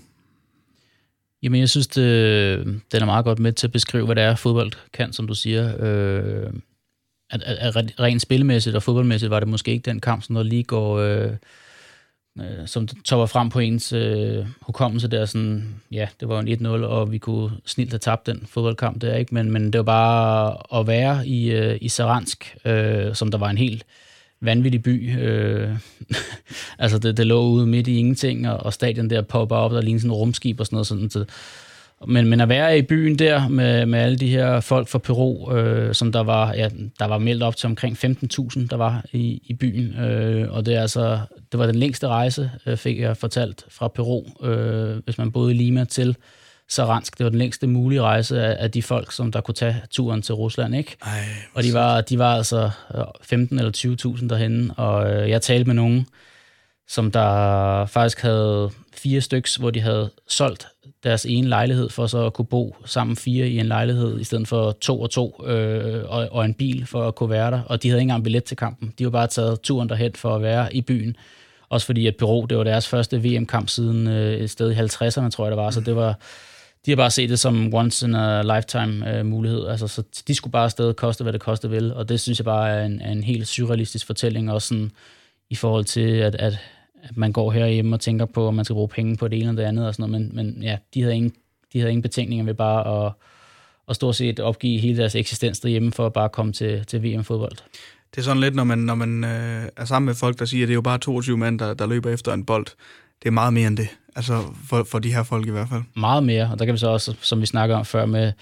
[1.43, 4.37] Jamen, jeg synes, det, den er meget godt med til at beskrive, hvad det er,
[4.37, 5.73] fodbold kan, som du siger.
[5.81, 6.53] Øh,
[7.31, 10.43] at, at, at rent spilmæssigt og fodboldmæssigt var det måske ikke den kamp, som der
[10.43, 10.99] lige går...
[10.99, 11.31] Øh,
[12.41, 16.69] øh, som topper frem på ens øh, hukommelse der, sådan, ja, det var en 1-0,
[16.69, 19.35] og vi kunne snilt have tabt den fodboldkamp der, ikke?
[19.35, 23.51] Men, men det var bare at være i, øh, i Saransk, øh, som der var
[23.51, 23.85] en helt
[24.41, 25.19] vanvittig by.
[25.19, 25.77] Øh,
[26.79, 29.81] altså, det, det lå ude midt i ingenting, og, og stadion der popper op, der
[29.81, 31.25] lignede sådan en rumskib og sådan noget, sådan, så
[32.09, 35.53] men, men at være i byen der med, med alle de her folk fra Peru,
[35.57, 39.43] øh, som der var, ja, der var meldt op til omkring 15.000, der var i,
[39.47, 39.99] i byen.
[39.99, 41.21] Øh, og det, er altså,
[41.53, 45.55] det var den længste rejse, øh, fik jeg fortalt, fra Peru, øh, hvis man boede
[45.55, 46.17] i Lima til
[46.69, 47.19] Saransk.
[47.19, 50.23] Det var den længste mulige rejse af, af de folk, som der kunne tage turen
[50.23, 50.75] til Rusland.
[50.75, 50.97] Ikke?
[51.03, 51.25] Ej,
[51.55, 52.71] og de var, de var altså
[53.23, 53.73] 15 eller
[54.21, 56.07] 20.000 derhenne, og øh, jeg talte med nogen,
[56.89, 60.67] som der faktisk havde fire styks, hvor de havde solgt
[61.05, 64.49] deres ene lejlighed, for så at kunne bo sammen fire i en lejlighed, i stedet
[64.49, 67.61] for to og to, øh, og, og en bil for at kunne være der.
[67.63, 68.95] Og de havde ikke engang billet til kampen.
[68.99, 71.17] De var bare taget turen derhen for at være i byen.
[71.69, 75.29] Også fordi, at Bureau, det var deres første VM-kamp siden øh, et sted i 50'erne,
[75.29, 75.71] tror jeg det var.
[75.71, 76.19] Så det var,
[76.87, 79.67] de har bare set det som once in a lifetime øh, mulighed.
[79.67, 81.95] Altså, så de skulle bare afsted, koste hvad det koste vil.
[81.95, 84.91] Og det synes jeg bare er en, er en helt surrealistisk fortælling, også sådan,
[85.51, 86.59] i forhold til, at, at
[87.09, 89.49] at man går herhjemme og tænker på, om man skal bruge penge på det ene
[89.49, 91.33] eller det andet og sådan noget, men, men ja, de havde ingen,
[91.73, 93.13] de havde ingen betænkninger ved bare at,
[93.89, 97.57] at stort set opgive hele deres eksistens derhjemme for at bare komme til, til VM-fodbold.
[98.15, 100.65] Det er sådan lidt, når man, når man øh, er sammen med folk, der siger,
[100.65, 102.67] at det er jo bare 22 mand, der, der løber efter en bold.
[103.23, 105.83] Det er meget mere end det, altså for, for de her folk i hvert fald.
[105.97, 108.33] Meget mere, og der kan vi så også, som vi snakker om før, med,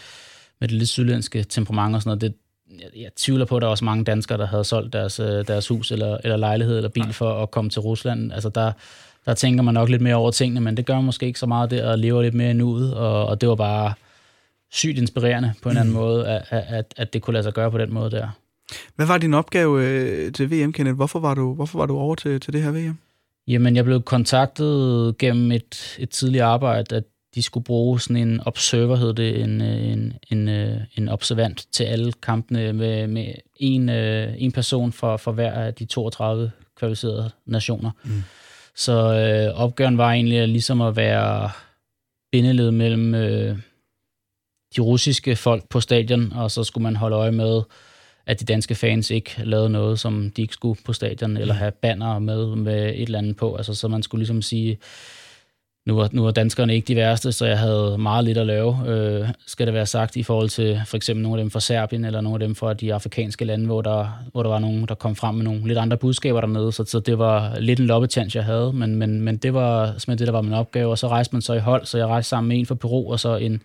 [0.61, 2.35] med det lidt sydlandske temperament og sådan noget, det,
[2.81, 5.47] jeg, jeg tvivler på, at der er også mange danskere, der havde solgt deres, øh,
[5.47, 8.33] deres hus eller, eller lejlighed eller bil for at komme til Rusland.
[8.33, 8.73] Altså der,
[9.27, 11.47] der tænker man nok lidt mere over tingene, men det gør man måske ikke så
[11.47, 13.95] meget der, og lever lidt mere i nuet, og, og det var bare
[14.71, 15.81] sygt inspirerende på en mm.
[15.81, 18.29] anden måde, at, at, at det kunne lade sig gøre på den måde der.
[18.97, 20.97] Hvad var din opgave øh, til VM, Kenneth?
[20.97, 22.99] Hvorfor var du, hvorfor var du over til, til det her VM?
[23.49, 27.05] Jamen, jeg blev kontaktet gennem et, et tidligere arbejde, at
[27.35, 30.49] de skulle bruge sådan en observer, hed det, en, en, en,
[30.97, 35.85] en observant til alle kampene med, med en, en person for, for hver af de
[35.85, 37.91] 32 kvalificerede nationer.
[38.05, 38.23] Mm.
[38.75, 41.51] Så øh, opgaven var egentlig ligesom at være
[42.33, 43.59] bindeled mellem øh,
[44.77, 47.63] de russiske folk på stadion, og så skulle man holde øje med,
[48.27, 51.73] at de danske fans ikke lavede noget, som de ikke skulle på stadion, eller have
[51.73, 53.57] banner med med et eller andet på.
[53.57, 54.79] Altså, så man skulle ligesom sige,
[55.87, 58.77] nu var, nu var danskerne ikke de værste, så jeg havde meget lidt at lave,
[58.87, 62.05] øh, skal det være sagt, i forhold til for eksempel nogle af dem fra Serbien,
[62.05, 64.95] eller nogle af dem fra de afrikanske lande, hvor der, hvor der var nogen, der
[64.95, 68.35] kom frem med nogle lidt andre budskaber dernede, så, så det var lidt en loppetjans,
[68.35, 71.09] jeg havde, men, men, men det var simpelthen det, der var min opgave, og så
[71.09, 73.37] rejste man så i hold, så jeg rejste sammen med en fra Peru, og så
[73.37, 73.63] en,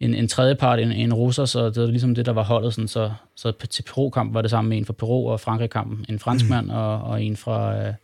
[0.00, 2.74] en, en tredje part, en, en russer, så det var ligesom det, der var holdet,
[2.74, 6.18] sådan, så, så til Peru-kamp var det sammen med en fra Peru, og Frankrig-kampen en
[6.18, 6.72] franskmand, mm.
[6.72, 7.76] og, og en fra...
[7.76, 7.94] Øh,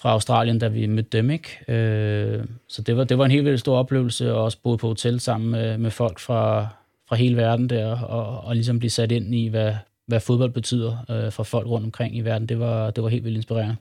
[0.00, 1.30] fra Australien, da vi mødte dem.
[1.30, 1.64] Ikke?
[1.68, 4.86] Øh, så det var, det var en helt vildt stor oplevelse, og også boede på
[4.86, 6.68] hotel sammen med, med folk fra,
[7.08, 9.74] fra hele verden der, og, og ligesom blive sat ind i, hvad,
[10.06, 12.48] hvad fodbold betyder øh, for folk rundt omkring i verden.
[12.48, 13.76] Det var, det var helt vildt inspirerende.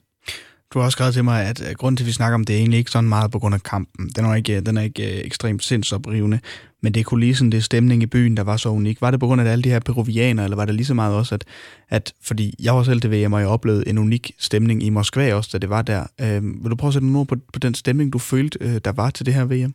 [0.74, 2.56] Du har også skrevet til mig, at øh, grunden til, at vi snakker om det,
[2.56, 4.10] er egentlig ikke sådan meget på grund af kampen.
[4.16, 6.40] Den er ikke, øh, den er ikke øh, ekstremt sindsoprivende,
[6.82, 9.02] men det kunne kulissen, det det stemning i byen, der var så unik.
[9.02, 11.16] Var det på grund af alle de her peruvianer, eller var det lige så meget
[11.16, 11.46] også, at,
[11.90, 15.34] at fordi jeg var selv til VM, og jeg oplevede en unik stemning i Moskva
[15.34, 16.04] også, da det var der.
[16.22, 18.82] Øh, vil du prøve at sætte nogle ord på, på den stemning, du følte, øh,
[18.86, 19.74] der var til det her VM?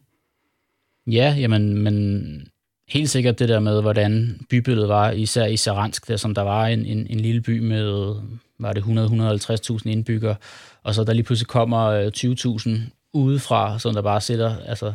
[1.07, 2.47] Ja, jamen, men
[2.89, 6.67] helt sikkert det der med, hvordan bybilledet var, især i Saransk, der som der var
[6.67, 8.15] en, en, en lille by med,
[8.59, 10.37] var det 100-150.000 indbyggere,
[10.83, 12.71] og så der lige pludselig kommer 20.000
[13.13, 14.93] udefra, som der bare sætter altså,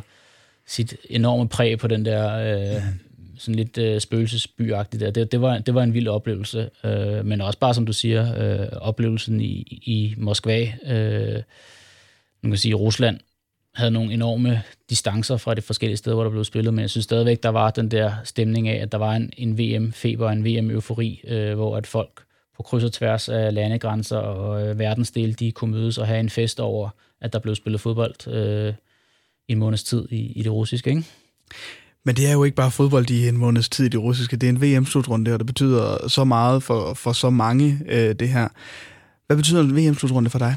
[0.66, 2.82] sit enorme præg på den der øh,
[3.38, 5.10] sådan lidt øh, spøgelsesbyagtige der.
[5.10, 8.60] Det, det, var, det var en vild oplevelse, øh, men også bare, som du siger,
[8.60, 11.42] øh, oplevelsen i, i Moskva, øh,
[12.42, 13.20] man kan sige, Rusland
[13.74, 17.04] havde nogle enorme distancer fra de forskellige steder, hvor der blev spillet, men jeg synes
[17.04, 21.20] stadigvæk, der var den der stemning af, at der var en, en VM-feber, en VM-eufori,
[21.24, 22.22] øh, hvor at folk
[22.58, 26.30] på kryds og tværs af landegrænser og øh, verdensdele, de kunne mødes og have en
[26.30, 26.88] fest over,
[27.20, 28.74] at der blev spillet fodbold øh,
[29.48, 31.04] en måneds tid i, i det russiske, ikke?
[32.04, 34.36] Men det er jo ikke bare fodbold i en måneds tid i det russiske.
[34.36, 38.28] Det er en VM-slutrunde, og det betyder så meget for, for så mange, øh, det
[38.28, 38.48] her.
[39.26, 40.56] Hvad betyder en VM-slutrunde for dig?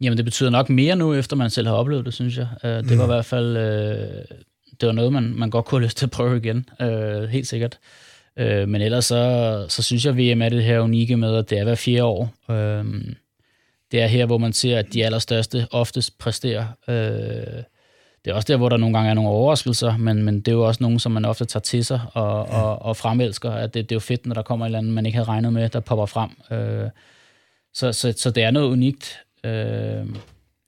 [0.00, 2.48] Jamen, det betyder nok mere nu, efter man selv har oplevet det, synes jeg.
[2.64, 2.98] Uh, det mm.
[2.98, 4.38] var i hvert fald øh,
[4.80, 6.68] det var noget, man, man godt kunne have lyst til at prøve igen.
[6.80, 7.78] Uh, helt sikkert.
[7.78, 11.50] Øh, men ellers så, så synes jeg, at VM er det her unikke med, at
[11.50, 12.34] det er hver fjerde år.
[12.50, 12.84] Øh,
[13.92, 16.66] det er her, hvor man ser, at de allerstørste oftest præsterer.
[16.88, 17.62] Øh,
[18.24, 20.52] det er også der, hvor der nogle gange er nogle overraskelser, men, men det er
[20.52, 22.62] jo også nogen, som man ofte tager til sig og, ja.
[22.62, 23.50] og, og fremelsker.
[23.50, 25.28] At det, det er jo fedt, når der kommer et eller andet, man ikke havde
[25.28, 26.30] regnet med, der popper frem.
[26.50, 26.90] Øh,
[27.74, 29.18] så, så, så det er noget unikt.
[29.44, 30.06] Øh,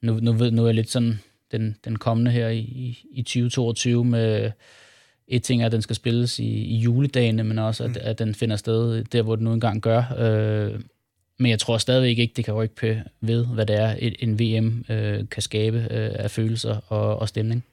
[0.02, 1.20] nu, nu, ved, nu er jeg lidt sådan
[1.52, 4.50] den, den kommende her i, i 2022 med
[5.28, 7.96] et ting er, at den skal spilles i, i juledagene, men også, at, mm.
[8.00, 10.02] at den finder sted der, hvor den nu engang gør.
[10.18, 10.80] Øh,
[11.38, 15.24] men jeg tror stadigvæk ikke, det kan rykke ved, hvad det er, en VM øh,
[15.30, 17.64] kan skabe øh, af følelser og, og stemning.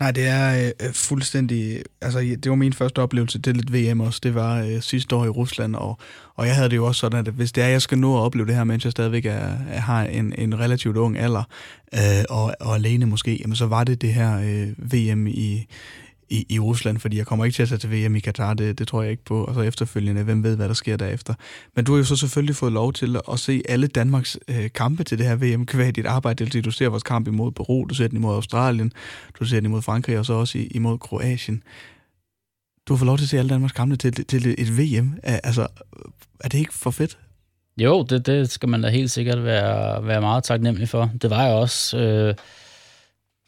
[0.00, 1.82] Nej, det er øh, fuldstændig...
[2.00, 4.20] Altså, det var min første oplevelse til et VM også.
[4.22, 5.98] Det var øh, sidste år i Rusland, og,
[6.34, 8.20] og jeg havde det jo også sådan, at hvis det er, jeg skal nå at
[8.20, 11.42] opleve det her, mens jeg stadigvæk er, er, har en, en relativt ung alder,
[11.94, 15.66] øh, og, og alene måske, jamen, så var det det her øh, VM i,
[16.28, 18.78] i, i Rusland, fordi jeg kommer ikke til at tage til VM i Katar, det,
[18.78, 21.34] det tror jeg ikke på, og så efterfølgende, hvem ved, hvad der sker derefter.
[21.76, 25.04] Men du har jo så selvfølgelig fået lov til at se alle Danmarks øh, kampe
[25.04, 27.94] til det her VM, kvæg dit arbejde, til du ser vores kamp imod Peru, du
[27.94, 28.92] ser den imod Australien,
[29.40, 31.62] du ser den imod Frankrig, og så også imod Kroatien.
[32.88, 35.14] Du har fået lov til at se alle Danmarks kampe til, til et VM.
[35.22, 35.66] Altså,
[36.40, 37.18] er det ikke for fedt?
[37.76, 41.10] Jo, det, det skal man da helt sikkert være, være meget taknemmelig for.
[41.22, 41.98] Det var jeg også.
[41.98, 42.34] Øh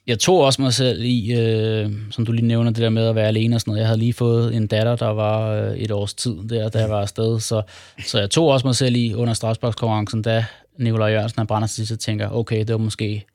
[0.07, 3.15] jeg tog også mig selv i, øh, som du lige nævner, det der med at
[3.15, 3.81] være alene og sådan noget.
[3.81, 6.91] Jeg havde lige fået en datter, der var øh, et års tid der, da jeg
[6.91, 7.41] var afsted.
[7.41, 7.63] Så,
[8.07, 10.45] så jeg tog også mig selv i under Strasbourg-konkurrencen, da
[10.79, 13.27] Nikolaj Jørgensen han brænder sig og tænker, okay, det var måske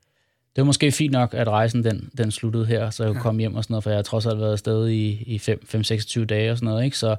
[0.56, 3.24] det var måske fint nok, at rejsen den, den sluttede her, så jeg kunne ja.
[3.24, 6.26] komme hjem og sådan noget, for jeg har trods alt været afsted i, i 5-26
[6.26, 6.98] dage og sådan noget, ikke?
[6.98, 7.16] Så,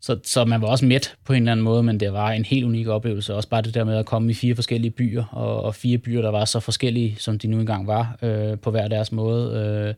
[0.00, 2.44] så, så man var også mæt på en eller anden måde, men det var en
[2.44, 3.34] helt unik oplevelse.
[3.34, 6.22] Også bare det der med at komme i fire forskellige byer, og, og fire byer,
[6.22, 9.52] der var så forskellige, som de nu engang var, øh, på hver deres måde.
[9.56, 9.94] Øh,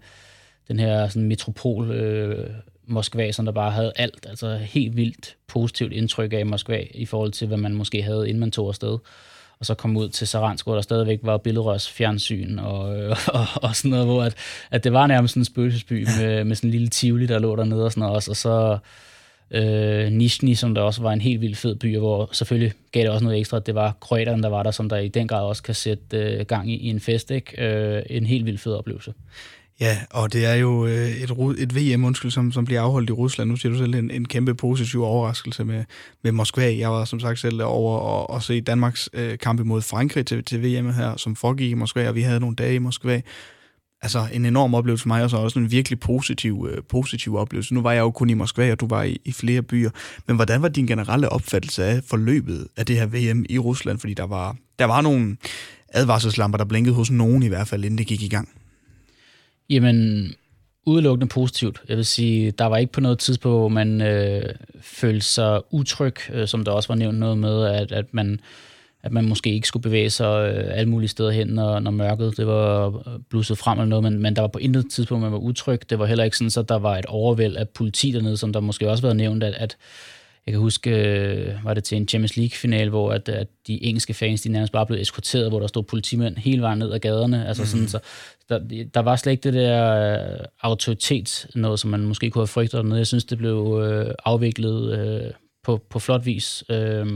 [0.68, 2.50] den her sådan, metropol, øh,
[2.86, 7.32] Moskva, som der bare havde alt, altså helt vildt positivt indtryk af Moskva, i forhold
[7.32, 8.98] til, hvad man måske havde, inden man tog afsted.
[9.60, 13.46] Og så kom ud til Saransk, hvor der stadigvæk var billedrørs fjernsyn og, øh, og,
[13.62, 14.34] og sådan noget, hvor at,
[14.70, 17.56] at det var nærmest sådan en spøgelsesby med, med sådan en lille tivoli, der lå
[17.56, 18.30] dernede og sådan noget også.
[18.30, 18.78] Og så
[19.50, 23.10] Øh, Nizhny, som der også var en helt vild fed by, hvor selvfølgelig gav det
[23.10, 25.42] også noget ekstra, at det var kroaterne, der var der, som der i den grad
[25.42, 27.30] også kan sætte øh, gang i, i en fest.
[27.30, 27.64] Ikke?
[27.64, 29.12] Øh, en helt vild fed oplevelse.
[29.80, 33.12] Ja, og det er jo øh, et, et VM, undskyld, som, som bliver afholdt i
[33.12, 33.50] Rusland.
[33.50, 35.84] Nu siger du selv en, en kæmpe positiv overraskelse med,
[36.22, 36.76] med Moskva.
[36.78, 40.44] Jeg var som sagt selv over og, og se Danmarks øh, kamp imod Frankrig til,
[40.44, 43.20] til VM her, som foregik i Moskva, og vi havde nogle dage i Moskva.
[44.02, 47.74] Altså en enorm oplevelse for mig, og så også en virkelig positiv, øh, positiv oplevelse.
[47.74, 49.90] Nu var jeg jo kun i Moskva, og du var i, i flere byer.
[50.26, 53.98] Men hvordan var din generelle opfattelse af forløbet af det her VM i Rusland?
[53.98, 55.36] Fordi der var, der var nogle
[55.88, 58.48] advarselslamper, der blinkede hos nogen i hvert fald, inden det gik i gang.
[59.70, 60.28] Jamen,
[60.86, 61.82] udelukkende positivt.
[61.88, 66.14] Jeg vil sige, der var ikke på noget tidspunkt, hvor man øh, følte sig utryg,
[66.32, 68.40] øh, som der også var nævnt noget med, at, at man
[69.08, 72.36] at man måske ikke skulle bevæge sig øh, alle mulige steder hen, når, når mørket
[72.36, 75.38] det var blusset frem eller noget, men, men der var på intet tidspunkt, man var
[75.38, 75.90] utryg.
[75.90, 78.60] Det var heller ikke sådan, at der var et overvæld af politi dernede, som der
[78.60, 79.76] måske også var nævnt, at, at
[80.46, 84.14] jeg kan huske, øh, var det til en Champions League-final, hvor at, at de engelske
[84.14, 87.48] fans, de nærmest bare blev eskorteret, hvor der stod politimænd hele vejen ned ad gaderne.
[87.48, 87.66] Altså mm.
[87.66, 87.98] sådan, så
[88.48, 92.46] der, der var slet ikke det der øh, autoritet, noget som man måske kunne have
[92.46, 92.98] frygtet noget.
[92.98, 95.30] Jeg synes, det blev øh, afviklet øh,
[95.64, 96.64] på, på flot vis.
[96.70, 97.06] Øh,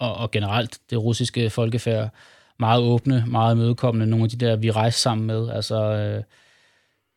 [0.00, 2.10] og, og generelt det russiske folkefærd
[2.58, 4.06] meget åbne, meget mødekommende.
[4.06, 5.50] Nogle af de der, vi rejste sammen med.
[5.50, 6.22] Altså, øh,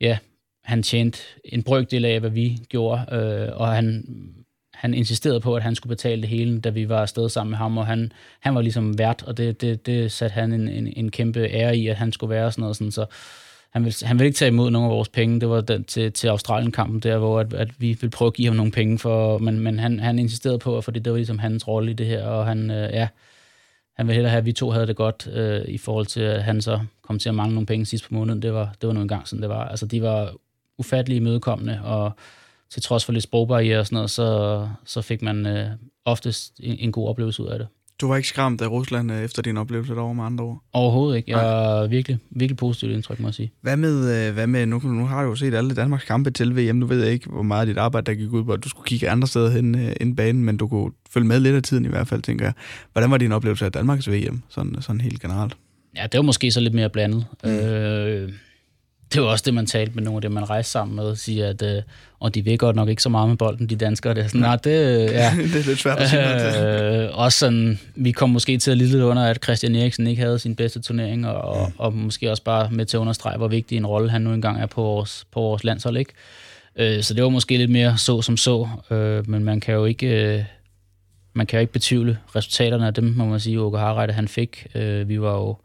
[0.01, 0.17] ja,
[0.63, 4.05] han tjente en brøkdel af, hvad vi gjorde, øh, og han
[4.73, 7.57] han insisterede på, at han skulle betale det hele, da vi var afsted sammen med
[7.57, 10.93] ham, og han, han var ligesom vært, og det, det, det satte han en, en,
[10.95, 12.75] en kæmpe ære i, at han skulle være sådan noget.
[12.75, 13.05] Sådan, så
[13.73, 15.39] han ville, han ville ikke tage imod nogle af vores penge.
[15.39, 18.47] Det var den, til, til Australien-kampen der, hvor at, at vi ville prøve at give
[18.47, 21.67] ham nogle penge, for, men, men han, han insisterede på, fordi det var ligesom hans
[21.67, 23.07] rolle i det her, og han, øh, ja,
[23.95, 26.43] han ville hellere have, at vi to havde det godt, øh, i forhold til, at
[26.43, 28.41] han så kom til at mangle nogle penge sidst på måneden.
[28.41, 29.67] Det var, det var nu engang sådan, det var.
[29.67, 30.33] Altså, de var
[30.77, 32.11] ufattelige imødekommende, og
[32.69, 35.69] til trods for lidt sprogbarriere og sådan noget, så, så fik man øh,
[36.05, 37.67] oftest en, en god oplevelse ud af det.
[38.01, 40.63] Du var ikke skræmt af Rusland øh, efter din oplevelse derovre med andre ord?
[40.73, 41.31] Overhovedet ikke.
[41.31, 43.51] Jeg er virkelig, virkelig positivt indtryk, må jeg sige.
[43.61, 46.55] Hvad med, øh, hvad med nu, nu har du jo set alle Danmarks kampe til
[46.55, 46.75] VM.
[46.75, 48.85] Nu ved jeg ikke, hvor meget dit arbejde der gik ud på, at du skulle
[48.85, 51.85] kigge andre steder hen øh, end banen, men du kunne følge med lidt af tiden
[51.85, 52.53] i hvert fald, tænker jeg.
[52.91, 55.57] Hvordan var din oplevelse af Danmarks VM, sådan, sådan helt generelt?
[55.95, 57.25] Ja, det var måske så lidt mere blandet.
[57.43, 57.49] Mm.
[57.49, 58.31] Øh,
[59.13, 61.17] det var også det, man talte med nogle af dem, man rejste sammen med, og
[61.17, 61.81] siger, at øh,
[62.19, 64.13] og de ved godt nok ikke så meget med bolden, de danskere.
[64.13, 64.71] Det er sådan, nej, det,
[65.11, 65.33] ja.
[65.53, 67.03] det er lidt svært at sige.
[67.03, 70.21] Øh, også sådan, vi kom måske til at lide lidt under, at Christian Eriksen ikke
[70.21, 73.47] havde sin bedste turnering, og, og, og måske også bare med til at understrege, hvor
[73.47, 75.97] vigtig en rolle han nu engang er på vores, på vores landshold.
[75.97, 76.13] Ikke?
[76.75, 79.85] Øh, så det var måske lidt mere så som så, øh, men man kan jo
[79.85, 80.35] ikke...
[80.35, 80.43] Øh,
[81.35, 84.67] man kan jo ikke betvivle resultaterne af dem, må man sige, Åke Harreide, han fik.
[84.75, 85.55] Øh, vi var jo,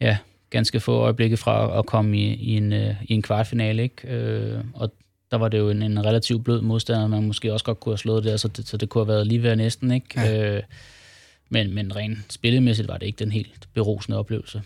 [0.00, 0.16] ja,
[0.50, 4.08] ganske få øjeblikke fra at komme i, i, en, øh, i en kvartfinale, ikke?
[4.08, 4.92] Øh, og
[5.30, 7.98] der var det jo en, en relativt blød modstander, man måske også godt kunne have
[7.98, 10.06] slået der, så det, så det kunne have været lige ved næsten, ikke?
[10.16, 10.56] Ja.
[10.56, 10.62] Øh,
[11.48, 14.62] men, men rent spillemæssigt var det ikke den helt berusende oplevelse.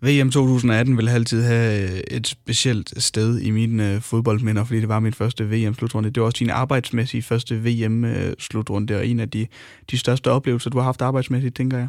[0.00, 5.12] VM 2018 vil altid have et specielt sted i mine fodboldminder, fordi det var min
[5.12, 6.10] første VM-slutrunde.
[6.10, 9.46] Det var også din arbejdsmæssige første VM-slutrunde, og en af de,
[9.90, 11.88] de største oplevelser, du har haft arbejdsmæssigt, tænker jeg.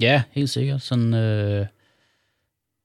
[0.00, 0.82] Ja, helt sikkert.
[0.82, 1.66] Sådan, øh,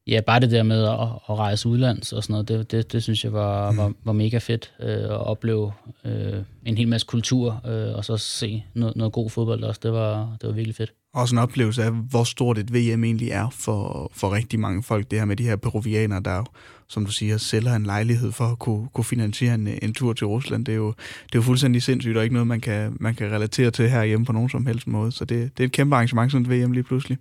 [0.08, 0.99] ja, bare det der med at,
[1.30, 3.78] at rejse udlands og sådan noget, det, det, det synes jeg var, mm.
[3.78, 5.72] var, var mega fedt øh, at opleve
[6.05, 6.34] øh,
[6.66, 9.80] en hel masse kultur, øh, og så se noget, noget god fodbold også.
[9.84, 10.93] Det var, det var virkelig fedt.
[11.14, 15.12] Også en oplevelse af, hvor stort et VM egentlig er for, for rigtig mange folk.
[15.12, 16.43] Det her med de her peruvianere, der
[16.89, 20.28] som du siger, sælger en lejlighed for at kunne, kunne finansiere en, en tur til
[20.28, 20.66] Rusland.
[20.66, 20.88] Det er, jo,
[21.26, 24.26] det er jo fuldstændig sindssygt, og ikke noget, man kan, man kan relatere til herhjemme
[24.26, 25.12] på nogen som helst måde.
[25.12, 27.18] Så det, det er et kæmpe arrangement, sådan et VM lige pludselig.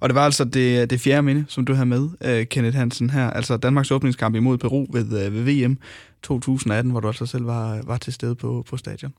[0.00, 3.10] Og det var altså det, det fjerde minde, som du har med, uh, Kenneth Hansen
[3.10, 3.30] her.
[3.30, 5.78] Altså Danmarks åbningskamp imod Peru ved, uh, ved VM
[6.22, 9.12] 2018, hvor du altså selv var, var til stede på, på stadion.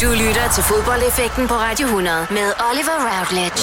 [0.00, 3.62] Du lytter til fodboldeffekten på Radio 100 med Oliver Routledge.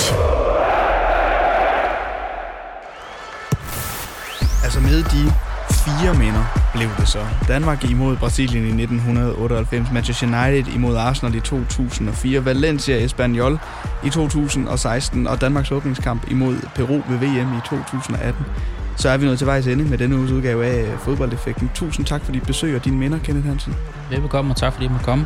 [4.64, 5.51] Altså med de
[5.86, 7.20] fire minder blev det så.
[7.48, 13.60] Danmark imod Brasilien i 1998, Manchester United imod Arsenal i 2004, Valencia Espanyol
[14.04, 18.46] i 2016 og Danmarks åbningskamp imod Peru ved VM i 2018.
[18.96, 21.72] Så er vi nået til vejs ende med denne uges udgave af Fodboldeffekten.
[21.74, 23.76] Tusind tak for dit besøg og dine minder, Kenneth Hansen.
[24.10, 25.26] Velbekomme, og tak fordi I måtte komme.